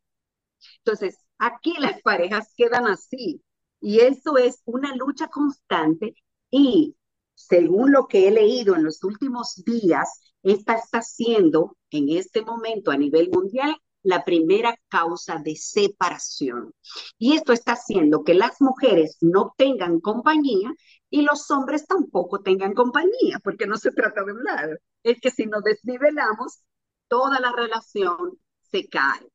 [0.80, 3.44] Entonces, aquí las parejas quedan así
[3.80, 6.16] y eso es una lucha constante
[6.50, 6.96] y
[7.36, 12.92] según lo que he leído en los últimos días, esta está siendo en este momento
[12.92, 16.74] a nivel mundial la primera causa de separación.
[17.18, 20.74] Y esto está haciendo que las mujeres no tengan compañía
[21.10, 24.80] y los hombres tampoco tengan compañía, porque no se trata de hablar.
[25.04, 26.64] Es que si nos desnivelamos,
[27.08, 28.40] toda la relación
[28.72, 29.28] se cae.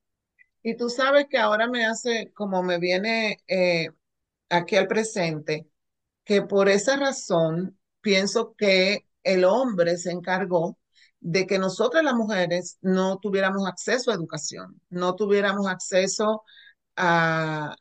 [0.63, 3.91] Y tú sabes que ahora me hace, como me viene eh,
[4.49, 5.69] aquí al presente,
[6.25, 10.79] que por esa razón pienso que el hombre se encargó
[11.21, 16.43] de que nosotras las mujeres no tuviéramos acceso a educación, no tuviéramos acceso
[16.97, 17.77] a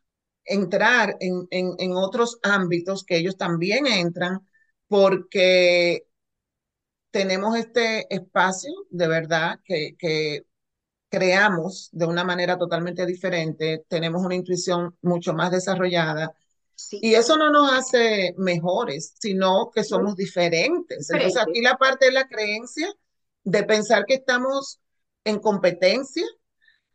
[0.45, 4.47] entrar en, en, en otros ámbitos que ellos también entran
[4.87, 6.03] porque
[7.11, 10.43] tenemos este espacio de verdad que, que,
[11.09, 16.33] creamos de una manera totalmente diferente, tenemos una intuición mucho más desarrollada.
[16.75, 16.99] Sí.
[17.01, 21.09] Y eso no nos hace mejores, sino que somos diferentes.
[21.09, 22.93] Entonces aquí la parte de la creencia
[23.47, 24.81] de pensar que estamos
[25.23, 26.25] en competencia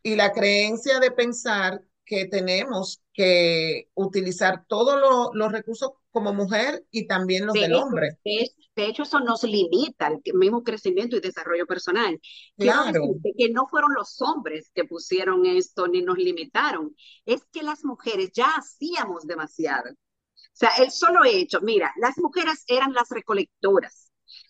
[0.02, 6.84] y la creencia de pensar que tenemos que utilizar todos lo, los recursos como mujer
[6.90, 8.18] y también los de del hombre.
[8.22, 12.20] De, hecho, eso nos limita al mismo crecimiento y desarrollo personal.
[12.58, 13.14] Claro.
[13.38, 18.30] que no fueron los hombres que pusieron esto ni nos limitaron, es que las mujeres
[18.34, 19.90] ya hacíamos demasiado.
[19.90, 24.01] O sea, el solo hecho, mira, las mujeres eran las recolectoras.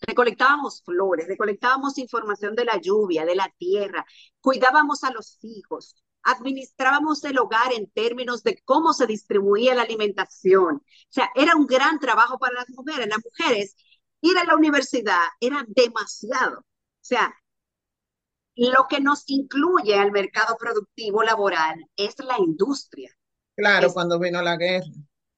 [0.07, 4.05] Recolectábamos flores, recolectábamos información de la lluvia, de la tierra,
[4.41, 10.77] cuidábamos a los hijos, administrábamos el hogar en términos de cómo se distribuía la alimentación.
[10.77, 13.09] O sea, era un gran trabajo para las mujeres.
[13.09, 13.77] Las mujeres
[14.21, 16.61] ir a la universidad era demasiado.
[16.61, 17.35] O sea,
[18.55, 23.11] lo que nos incluye al mercado productivo laboral es la industria.
[23.57, 24.87] Claro, es, cuando vino la guerra.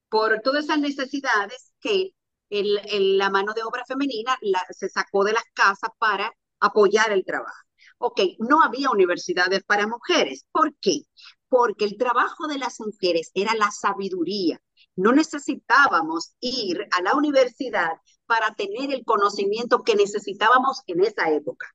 [0.09, 2.15] Por todas esas necesidades que
[2.51, 7.13] el, el, la mano de obra femenina la, se sacó de las casas para apoyar
[7.13, 7.65] el trabajo.
[7.99, 10.47] Ok, no había universidades para mujeres.
[10.53, 11.03] ¿Por qué?
[11.49, 14.61] Porque el trabajo de las mujeres era la sabiduría.
[14.97, 17.93] No necesitábamos ir a la universidad
[18.27, 21.69] para tener el conocimiento que necesitábamos en esa época.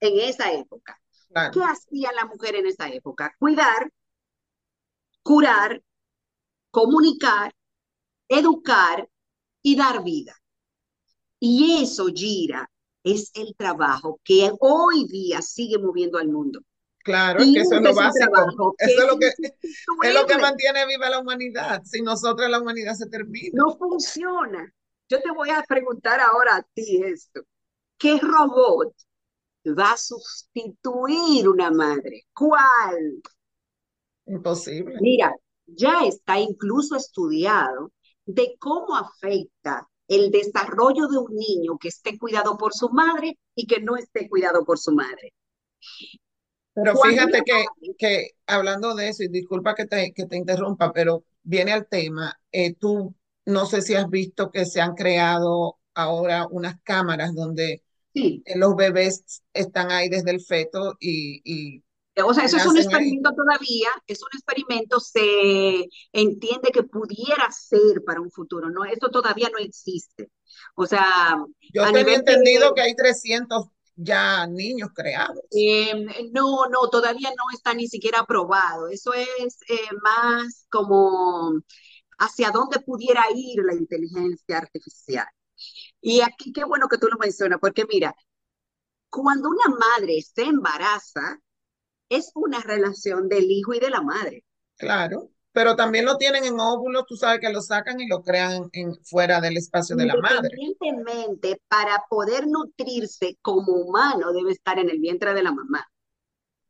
[0.00, 1.00] En esa época.
[1.30, 1.52] Claro.
[1.52, 3.34] ¿Qué hacía la mujer en esa época?
[3.38, 3.92] Cuidar,
[5.22, 5.82] curar,
[6.70, 7.54] comunicar,
[8.28, 9.08] educar
[9.62, 10.34] y dar vida.
[11.40, 12.68] Y eso, Gira,
[13.04, 16.60] es el trabajo que hoy día sigue moviendo al mundo.
[17.04, 18.74] Claro, es que eso es lo básico.
[18.78, 21.82] Eso es lo, que, es lo que mantiene viva la humanidad.
[21.84, 23.50] Si nosotros la humanidad se termina.
[23.54, 24.70] No funciona.
[25.08, 27.42] Yo te voy a preguntar ahora a ti esto.
[27.96, 28.94] ¿Qué robot
[29.66, 32.26] va a sustituir una madre?
[32.34, 33.22] ¿Cuál?
[34.26, 34.98] Imposible.
[35.00, 35.34] Mira,
[35.66, 37.90] ya está incluso estudiado
[38.28, 43.66] de cómo afecta el desarrollo de un niño que esté cuidado por su madre y
[43.66, 45.32] que no esté cuidado por su madre.
[46.74, 47.64] Pero fíjate que,
[47.98, 52.38] que hablando de eso, y disculpa que te, que te interrumpa, pero viene al tema,
[52.52, 53.14] eh, tú
[53.46, 57.82] no sé si has visto que se han creado ahora unas cámaras donde
[58.14, 58.42] sí.
[58.54, 61.82] los bebés están ahí desde el feto y, y
[62.24, 68.02] o sea, eso es un experimento todavía, es un experimento, se entiende que pudiera ser
[68.04, 68.84] para un futuro, ¿no?
[68.84, 70.30] Esto todavía no existe.
[70.74, 71.36] O sea...
[71.72, 75.40] Yo tenía entendido de, que hay 300 ya niños creados.
[75.50, 75.92] Eh,
[76.32, 78.88] no, no, todavía no está ni siquiera aprobado.
[78.88, 81.60] Eso es eh, más como
[82.18, 85.26] hacia dónde pudiera ir la inteligencia artificial.
[86.00, 88.14] Y aquí qué bueno que tú lo mencionas, porque mira,
[89.10, 91.40] cuando una madre se embaraza,
[92.08, 94.44] es una relación del hijo y de la madre.
[94.76, 98.68] Claro, pero también lo tienen en óvulos, tú sabes que lo sacan y lo crean
[98.72, 100.50] en, fuera del espacio de la madre.
[100.52, 105.86] Evidentemente, para poder nutrirse como humano debe estar en el vientre de la mamá.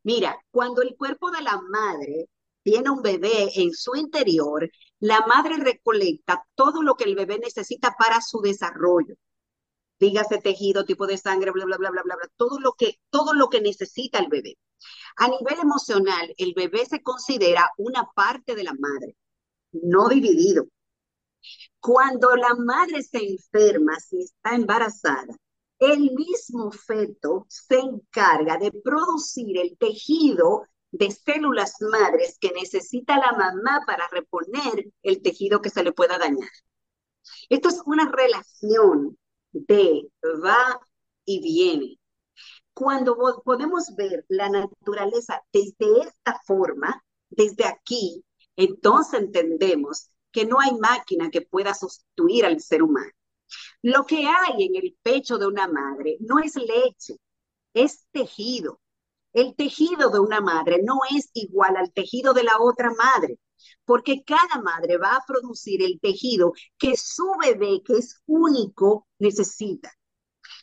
[0.04, 2.28] Mira, cuando el cuerpo de la madre
[2.62, 4.70] tiene un bebé en su interior,
[5.00, 9.14] la madre recolecta todo lo que el bebé necesita para su desarrollo
[10.00, 13.34] dígase tejido, tipo de sangre, bla, bla, bla, bla, bla, bla, todo lo que, todo
[13.34, 14.56] lo que necesita el bebé.
[15.16, 19.16] A nivel emocional, el bebé se considera una parte de la madre,
[19.72, 20.68] no dividido.
[21.80, 25.36] Cuando la madre se enferma, si está embarazada,
[25.78, 33.32] el mismo feto se encarga de producir el tejido de células madres que necesita la
[33.32, 36.48] mamá para reponer el tejido que se le pueda dañar.
[37.48, 39.18] Esto es una relación
[39.52, 40.10] de
[40.44, 40.80] va
[41.24, 41.98] y viene.
[42.72, 48.24] Cuando podemos ver la naturaleza desde esta forma, desde aquí,
[48.56, 53.10] entonces entendemos que no hay máquina que pueda sustituir al ser humano.
[53.82, 57.16] Lo que hay en el pecho de una madre no es leche,
[57.74, 58.80] es tejido.
[59.32, 63.38] El tejido de una madre no es igual al tejido de la otra madre
[63.84, 69.92] porque cada madre va a producir el tejido que su bebé, que es único, necesita.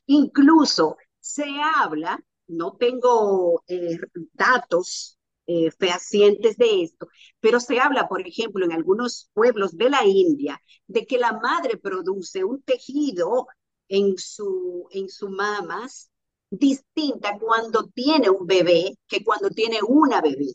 [0.07, 3.97] Incluso se habla, no tengo eh,
[4.33, 5.17] datos
[5.47, 7.07] eh, fehacientes de esto,
[7.39, 11.77] pero se habla, por ejemplo, en algunos pueblos de la India, de que la madre
[11.77, 13.47] produce un tejido
[13.87, 16.09] en su, en su mamas
[16.49, 20.53] distinta cuando tiene un bebé que cuando tiene una bebé.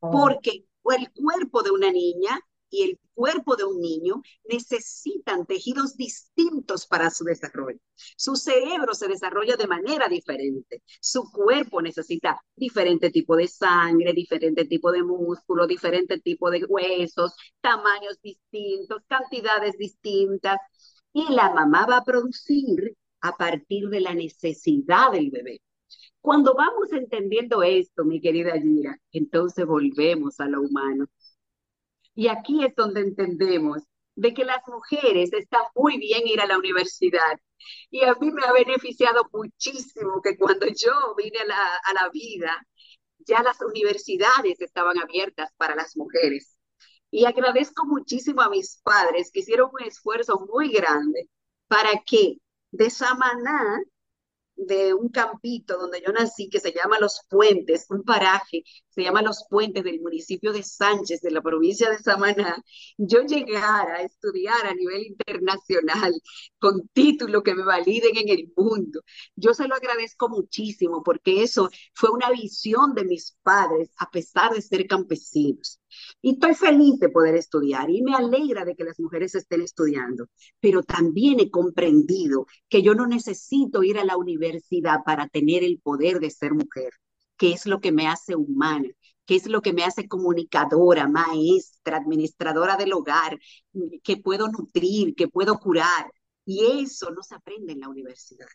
[0.00, 0.10] Oh.
[0.10, 6.86] Porque el cuerpo de una niña y el cuerpo de un niño necesitan tejidos distintos
[6.86, 7.78] para su desarrollo.
[8.16, 10.82] Su cerebro se desarrolla de manera diferente.
[11.00, 17.34] Su cuerpo necesita diferente tipo de sangre, diferente tipo de músculo, diferente tipo de huesos,
[17.60, 20.58] tamaños distintos, cantidades distintas.
[21.12, 25.60] Y la mamá va a producir a partir de la necesidad del bebé.
[26.24, 31.04] Cuando vamos entendiendo esto, mi querida Gira, entonces volvemos a lo humano
[32.14, 33.82] y aquí es donde entendemos
[34.16, 37.38] de que las mujeres están muy bien ir a la universidad.
[37.90, 42.08] Y a mí me ha beneficiado muchísimo que cuando yo vine a la, a la
[42.08, 42.66] vida,
[43.18, 46.56] ya las universidades estaban abiertas para las mujeres.
[47.10, 51.28] Y agradezco muchísimo a mis padres que hicieron un esfuerzo muy grande
[51.68, 52.38] para que
[52.70, 53.82] de Samaná
[54.56, 59.22] de un campito donde yo nací que se llama Los Puentes, un paraje, se llama
[59.22, 62.62] Los Puentes del municipio de Sánchez, de la provincia de Samaná,
[62.96, 66.14] yo llegara a estudiar a nivel internacional
[66.58, 69.00] con título que me validen en el mundo.
[69.36, 74.52] Yo se lo agradezco muchísimo porque eso fue una visión de mis padres a pesar
[74.52, 75.80] de ser campesinos.
[76.22, 80.26] Y estoy feliz de poder estudiar y me alegra de que las mujeres estén estudiando,
[80.60, 85.78] pero también he comprendido que yo no necesito ir a la universidad para tener el
[85.80, 86.90] poder de ser mujer,
[87.36, 88.88] que es lo que me hace humana,
[89.26, 93.38] que es lo que me hace comunicadora, maestra, administradora del hogar,
[94.02, 96.10] que puedo nutrir, que puedo curar.
[96.44, 98.46] Y eso no se aprende en la universidad.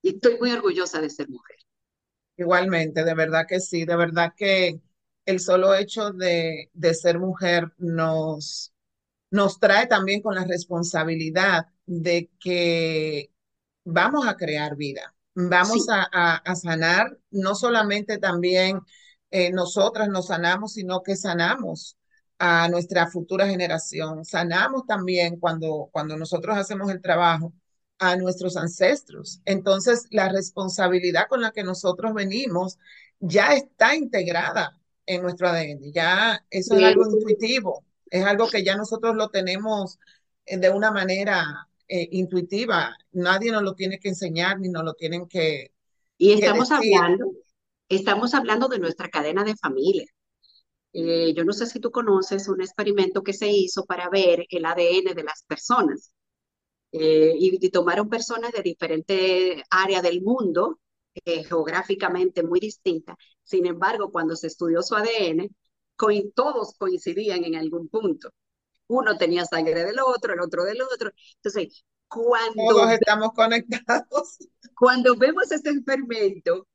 [0.00, 1.56] Y estoy muy orgullosa de ser mujer.
[2.36, 4.80] Igualmente, de verdad que sí, de verdad que
[5.24, 8.72] el solo hecho de, ser mujer nos,
[9.30, 13.30] nos trae también con la responsabilidad de que
[13.84, 18.80] vamos a crear vida, vamos a, sanar, no solamente también
[19.30, 21.96] eh, nosotras nos sanamos, sino que sanamos
[22.38, 27.52] a nuestra futura generación, sanamos también cuando, cuando nosotros hacemos el trabajo
[27.98, 29.40] a nuestros ancestros.
[29.44, 32.78] Entonces, la responsabilidad con la que nosotros venimos
[33.20, 35.92] ya está integrada en nuestro ADN.
[35.92, 39.98] Ya eso es algo intuitivo, es algo que ya nosotros lo tenemos
[40.46, 42.96] eh, de una manera eh, intuitiva.
[43.12, 45.72] Nadie nos lo tiene que enseñar ni nos lo tienen que.
[46.18, 47.32] Y estamos hablando,
[47.88, 50.06] estamos hablando de nuestra cadena de familia.
[50.92, 54.64] Eh, yo no sé si tú conoces un experimento que se hizo para ver el
[54.64, 56.12] ADN de las personas.
[56.92, 60.78] y, y, tomaron personas de diferentes áreas del mundo
[61.14, 63.16] eh, geográficamente muy distinta.
[63.44, 65.48] Sin embargo, cuando se estudió su ADN,
[66.34, 68.30] todos coincidían en algún punto.
[68.88, 71.10] Uno tenía sangre del otro, el otro del otro.
[71.36, 72.68] Entonces, cuando...
[72.68, 74.38] Todos estamos conectados.
[74.74, 76.66] Cuando vemos este experimento,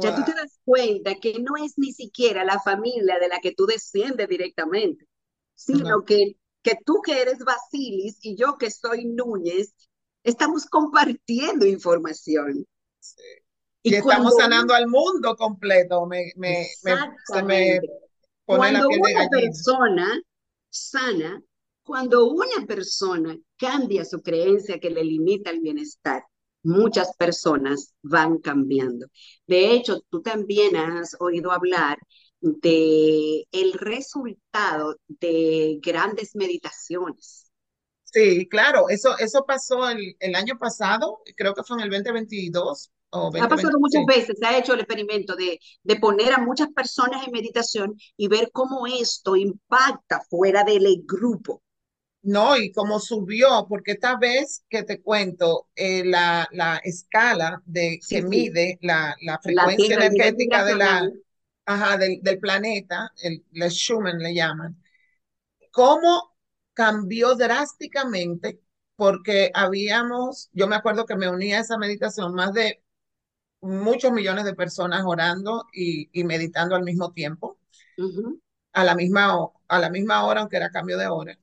[0.00, 3.52] ya tú te das cuenta que no es ni siquiera la familia de la que
[3.52, 5.06] tú desciendes directamente,
[5.54, 9.74] sino que, que tú que eres Basilis y yo que soy Núñez,
[10.22, 12.66] estamos compartiendo información.
[12.98, 13.22] Sí.
[13.82, 16.06] Y, estamos sanando al mundo completo.
[16.06, 16.94] Me, me, me
[17.44, 17.80] pone
[18.44, 20.20] cuando una persona
[20.68, 21.42] sana,
[21.82, 26.24] cuando una persona cambia su creencia que le limita el bienestar,
[26.62, 29.06] muchas personas van cambiando.
[29.46, 31.98] De hecho, tú también has oído hablar
[32.40, 37.50] de el resultado de grandes meditaciones.
[38.04, 42.90] Sí, claro, eso, eso pasó el, el año pasado, creo que fue en el 2022,
[43.12, 47.26] ha pasado muchas veces, se ha hecho el experimento de, de, poner a muchas personas
[47.26, 51.62] en meditación y ver cómo esto impacta fuera del grupo.
[52.22, 57.98] No, y cómo subió, porque esta vez que te cuento, eh, la, la, escala de,
[58.06, 61.10] que mide la, la frecuencia energética de la,
[61.64, 64.76] ajá, del, del, planeta, el, el Schumann le llaman,
[65.72, 66.36] cómo
[66.74, 68.60] cambió drásticamente
[68.96, 72.82] porque habíamos, yo me acuerdo que me unía a esa meditación más de
[73.60, 77.58] muchos millones de personas orando y, meditando al mismo tiempo,
[78.72, 81.38] a, la misma, a la misma hora, aunque era cambio de hora.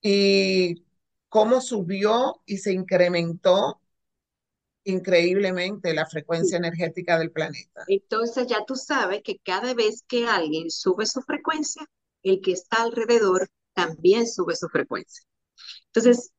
[0.00, 0.84] Y
[1.28, 3.80] cómo subió y se incrementó
[4.84, 7.84] increíblemente la frecuencia energética del planeta.
[7.86, 11.86] Entonces ya tú sabes que cada vez que alguien sube su frecuencia,
[12.22, 15.22] el que está alrededor también sube su frecuencia.
[15.86, 16.32] Entonces,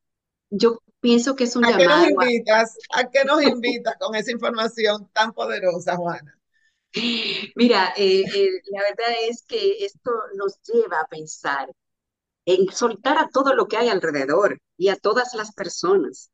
[0.54, 2.06] yo pienso que es un ¿A llamado.
[2.06, 6.40] Qué nos invitas, ¿A qué nos invitas con esa información tan poderosa, Juana?
[7.56, 11.72] Mira, eh, eh, la verdad es que esto nos lleva a pensar
[12.46, 16.30] en soltar a todo lo que hay alrededor y a todas las personas.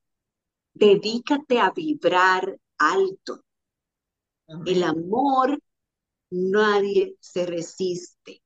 [0.74, 3.43] Dedícate a vibrar alto.
[4.65, 5.59] El amor,
[6.32, 8.41] nadie se resiste.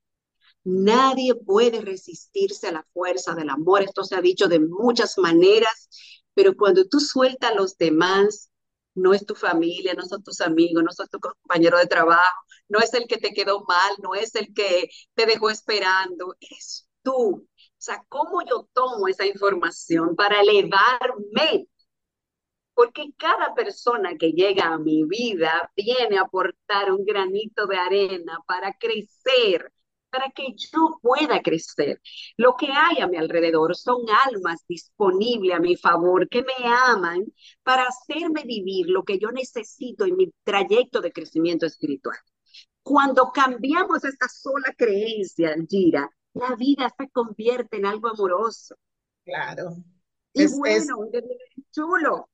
[0.63, 3.81] Nadie puede resistirse a la fuerza del amor.
[3.83, 5.89] Esto se ha dicho de muchas maneras,
[6.33, 8.49] pero cuando tú sueltas a los demás,
[8.95, 12.79] no es tu familia, no son tus amigos, no son tu compañero de trabajo, no
[12.79, 17.47] es el que te quedó mal, no es el que te dejó esperando, es tú.
[17.47, 21.67] O sea, ¿cómo yo tomo esa información para elevarme?
[22.73, 28.39] Porque cada persona que llega a mi vida viene a aportar un granito de arena
[28.47, 29.71] para crecer,
[30.13, 31.99] para que yo pueda crecer.
[32.37, 37.25] Lo que hay a mi alrededor son almas disponibles a mi favor que me aman
[37.63, 42.15] para hacerme vivir lo que yo necesito en mi trayecto de crecimiento espiritual.
[42.83, 48.75] Cuando cambiamos esta sola creencia, Gira, la vida se convierte en algo amoroso.
[49.25, 49.77] Claro.
[50.31, 51.27] Y bueno, es,
[51.71, 52.29] chulo.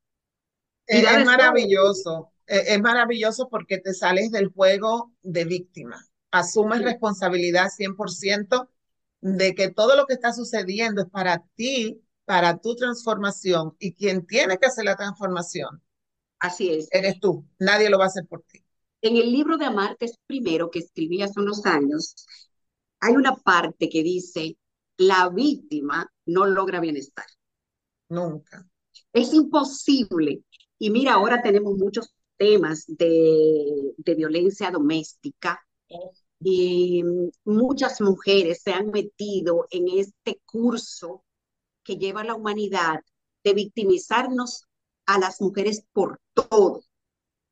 [0.85, 2.33] Es, es maravilloso.
[2.45, 8.69] Es maravilloso porque te sales del juego de víctima asumes responsabilidad 100%
[9.21, 14.25] de que todo lo que está sucediendo es para ti, para tu transformación y quien
[14.25, 15.81] tiene que hacer la transformación.
[16.39, 16.87] Así es.
[16.91, 18.63] Eres tú, nadie lo va a hacer por ti.
[19.01, 22.15] En el libro de Amarte es primero que escribí hace unos años,
[22.99, 24.57] hay una parte que dice,
[24.97, 27.25] la víctima no logra bienestar.
[28.09, 28.67] Nunca.
[29.13, 30.43] Es imposible.
[30.77, 35.59] Y mira, ahora tenemos muchos temas de, de violencia doméstica,
[36.41, 37.03] y
[37.43, 41.23] muchas mujeres se han metido en este curso
[41.83, 43.01] que lleva a la humanidad
[43.43, 44.65] de victimizarnos
[45.05, 46.83] a las mujeres por todo.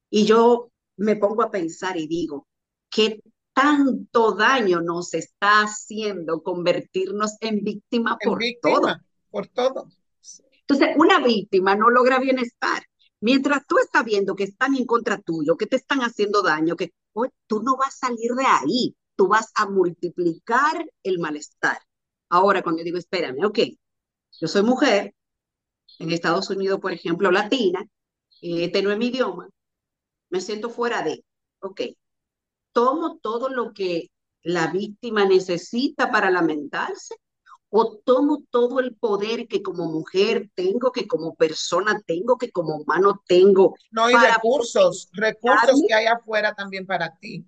[0.10, 2.48] Y yo me pongo a pensar y digo,
[2.90, 3.22] ¿qué
[3.54, 8.96] tanto daño nos está haciendo convertirnos en víctima por todo?
[9.30, 9.90] Por todo.
[10.62, 12.84] Entonces, una víctima no logra bienestar.
[13.20, 16.92] Mientras tú estás viendo que están en contra tuyo, que te están haciendo daño, que
[17.48, 21.80] tú no vas a salir de ahí, tú vas a multiplicar el malestar.
[22.30, 23.60] Ahora, cuando yo digo, espérame, ok,
[24.40, 25.16] yo soy mujer,
[26.00, 27.86] en Estados Unidos, por ejemplo, latina,
[28.42, 29.50] este no es mi idioma,
[30.30, 31.24] me siento fuera de,
[31.60, 31.82] ok,
[32.72, 34.10] tomo todo lo que
[34.44, 37.16] la víctima necesita para lamentarse
[37.70, 42.78] o tomo todo el poder que como mujer tengo, que como persona tengo, que como
[42.78, 43.76] humano tengo.
[43.92, 47.46] No, hay recursos, recursos que hay afuera también para ti.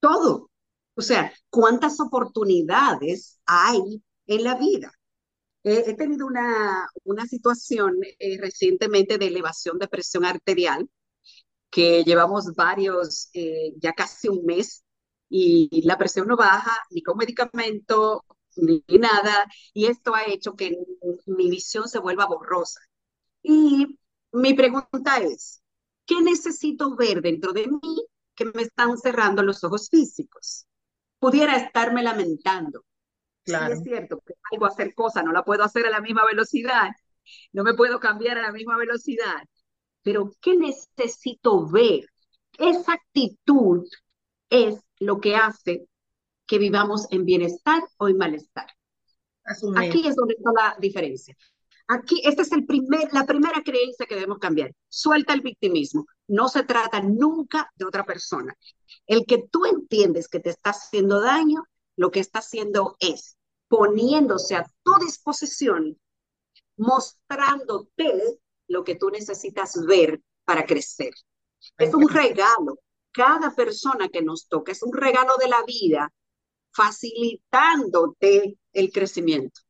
[0.00, 0.50] Todo.
[0.94, 4.90] O sea, ¿cuántas oportunidades hay en la vida?
[5.68, 10.88] he tenido una, una situación eh, recientemente de elevación de presión arterial,
[11.70, 14.84] que llevamos varios, eh, ya casi un mes,
[15.28, 18.24] y la presión no baja ni con medicamento,
[18.56, 20.76] ni nada, y esto ha hecho que
[21.26, 22.80] mi visión se vuelva borrosa.
[23.42, 23.98] Y
[24.32, 25.62] mi pregunta es,
[26.04, 30.66] ¿qué necesito ver dentro de mí que me están cerrando los ojos físicos?
[31.18, 32.84] Pudiera estarme lamentando.
[33.44, 33.74] Claro.
[33.74, 36.90] Sí, es cierto que algo hacer cosas, no la puedo hacer a la misma velocidad,
[37.52, 39.42] no me puedo cambiar a la misma velocidad,
[40.02, 42.06] pero ¿qué necesito ver?
[42.58, 43.84] Esa actitud
[44.50, 45.86] es lo que hace
[46.46, 48.66] que vivamos en bienestar o en malestar.
[49.76, 51.36] Aquí es donde está la diferencia.
[51.88, 54.72] Aquí, esta es el primer, la primera creencia que debemos cambiar.
[54.88, 56.06] Suelta el victimismo.
[56.26, 58.56] No se trata nunca de otra persona.
[59.06, 61.62] El que tú entiendes que te está haciendo daño,
[61.96, 63.36] lo que está haciendo es
[63.68, 65.98] poniéndose a tu disposición,
[66.76, 71.12] mostrándote lo que tú necesitas ver para crecer.
[71.78, 72.78] Es un regalo.
[73.12, 76.12] Cada persona que nos toca es un regalo de la vida
[76.76, 79.60] facilitándote el crecimiento.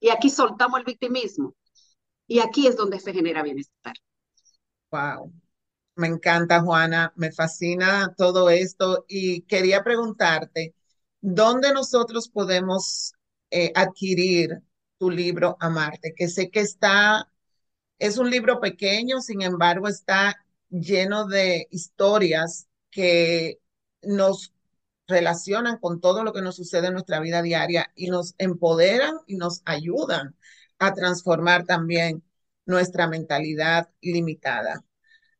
[0.00, 1.54] Y aquí soltamos el victimismo.
[2.26, 3.94] Y aquí es donde se genera bienestar.
[4.90, 5.32] Wow.
[5.94, 7.12] Me encanta, Juana.
[7.16, 9.04] Me fascina todo esto.
[9.08, 10.74] Y quería preguntarte,
[11.20, 13.12] ¿dónde nosotros podemos
[13.50, 14.60] eh, adquirir
[14.98, 16.12] tu libro Amarte?
[16.16, 17.30] Que sé que está,
[17.98, 23.60] es un libro pequeño, sin embargo, está lleno de historias que
[24.02, 24.52] nos
[25.06, 29.36] relacionan con todo lo que nos sucede en nuestra vida diaria y nos empoderan y
[29.36, 30.36] nos ayudan
[30.78, 32.22] a transformar también
[32.64, 34.84] nuestra mentalidad limitada.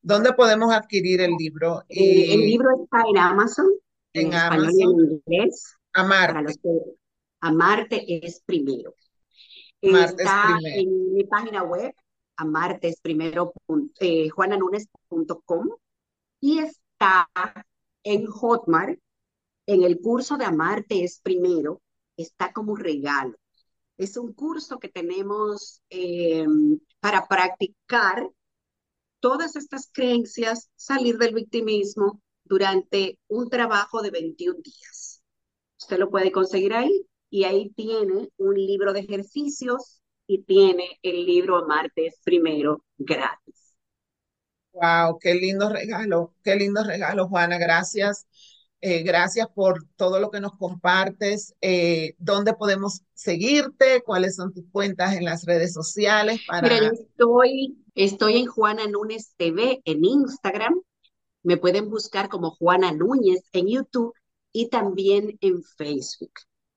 [0.00, 1.82] ¿Dónde podemos adquirir el libro?
[1.88, 3.66] Eh, el libro está en Amazon,
[4.12, 5.00] en, Amazon.
[5.00, 5.74] en inglés.
[5.92, 6.54] Amarte.
[7.40, 8.94] Amarte es primero.
[9.80, 11.92] está en mi página web,
[12.36, 13.52] amartesprimero,
[14.00, 15.68] eh, juananunes.com
[16.40, 17.28] y está
[18.04, 18.98] en Hotmart
[19.66, 21.82] en el curso de Amarte es primero,
[22.16, 23.36] está como regalo.
[23.98, 28.30] Es un curso que tenemos em, para practicar
[29.20, 35.22] todas estas creencias, salir del victimismo durante un trabajo de 21 días.
[35.80, 41.24] Usted lo puede conseguir ahí y ahí tiene un libro de ejercicios y tiene el
[41.24, 43.74] libro Martes Primero gratis.
[44.72, 47.56] Wow, qué lindo regalo, qué lindo regalo, Juana.
[47.58, 48.26] Gracias.
[48.81, 51.55] Eh, gracias por todo lo que nos compartes.
[51.61, 54.03] Eh, ¿Dónde podemos seguirte?
[54.03, 56.41] ¿Cuáles son tus cuentas en las redes sociales?
[56.47, 56.68] Para...
[56.68, 60.81] Mira, estoy, estoy en Juana Núñez TV en Instagram.
[61.43, 64.12] Me pueden buscar como Juana Núñez en YouTube
[64.53, 66.33] y también en Facebook.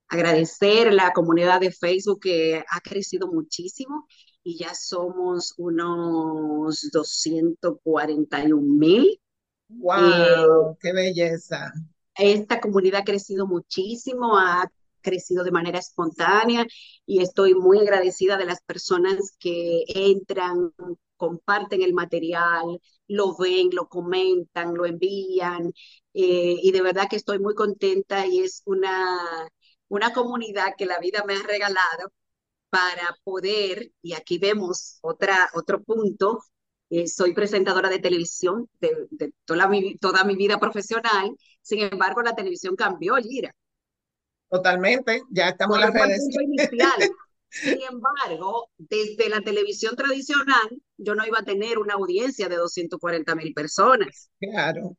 [0.08, 4.06] Agradecer la comunidad de Facebook que ha crecido muchísimo
[4.42, 9.20] y ya somos unos 241 mil.
[9.78, 10.72] ¡Wow!
[10.72, 11.72] Eh, ¡Qué belleza!
[12.14, 16.66] Esta comunidad ha crecido muchísimo, ha crecido de manera espontánea
[17.06, 20.72] y estoy muy agradecida de las personas que entran,
[21.16, 25.72] comparten el material, lo ven, lo comentan, lo envían
[26.12, 29.18] eh, y de verdad que estoy muy contenta y es una,
[29.88, 32.12] una comunidad que la vida me ha regalado
[32.70, 36.40] para poder, y aquí vemos otra, otro punto,
[36.90, 42.34] eh, soy presentadora de televisión de, toda, mi, toda mi vida profesional, sin embargo la
[42.34, 43.54] televisión cambió, Gira.
[44.50, 46.28] Totalmente, ya estamos en las redes.
[47.52, 53.34] Sin embargo, desde la televisión tradicional, yo no iba a tener una audiencia de 240
[53.34, 54.30] mil personas.
[54.38, 54.96] Claro.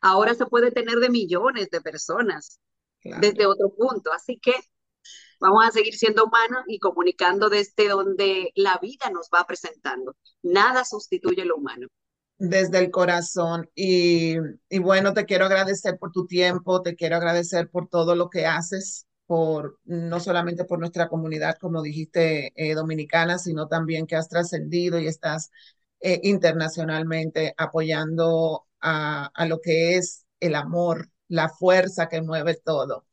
[0.00, 2.58] Ahora se puede tener de millones de personas
[3.20, 4.12] desde otro punto.
[4.12, 4.54] Así que
[5.44, 10.16] Vamos a seguir siendo humanos y comunicando desde donde la vida nos va presentando.
[10.42, 11.86] Nada sustituye lo humano.
[12.38, 13.68] Desde el corazón.
[13.74, 14.38] Y,
[14.80, 19.06] bueno, te quiero agradecer por tu tiempo, te quiero agradecer por todo lo que haces,
[19.26, 24.98] por no solamente por nuestra comunidad, como dijiste, eh, dominicana, sino también que has trascendido
[24.98, 25.50] y estás
[26.00, 33.04] eh, internacionalmente apoyando a, a lo que es el amor, la fuerza que mueve todo.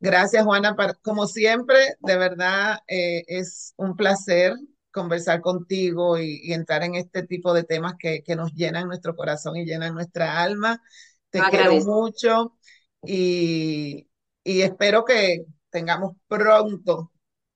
[0.00, 0.76] Gracias, Juana.
[1.02, 4.54] Como siempre, de verdad eh, es un placer
[4.90, 9.64] conversar contigo y, entrar en este tipo de temas que, nos llenan nuestro corazón y
[9.64, 10.80] llenan nuestra alma.
[11.30, 12.56] Te quiero mucho
[13.02, 14.08] y,
[14.44, 17.10] y espero que tengamos pronto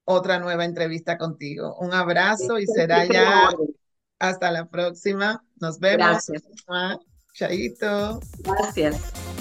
[0.05, 1.77] otra nueva entrevista contigo.
[1.79, 3.51] Un abrazo y será ya
[4.19, 5.45] hasta la próxima.
[5.61, 6.27] Nos vemos.
[6.27, 6.43] Gracias.
[7.35, 8.21] Chaito.
[8.43, 9.38] Gracias.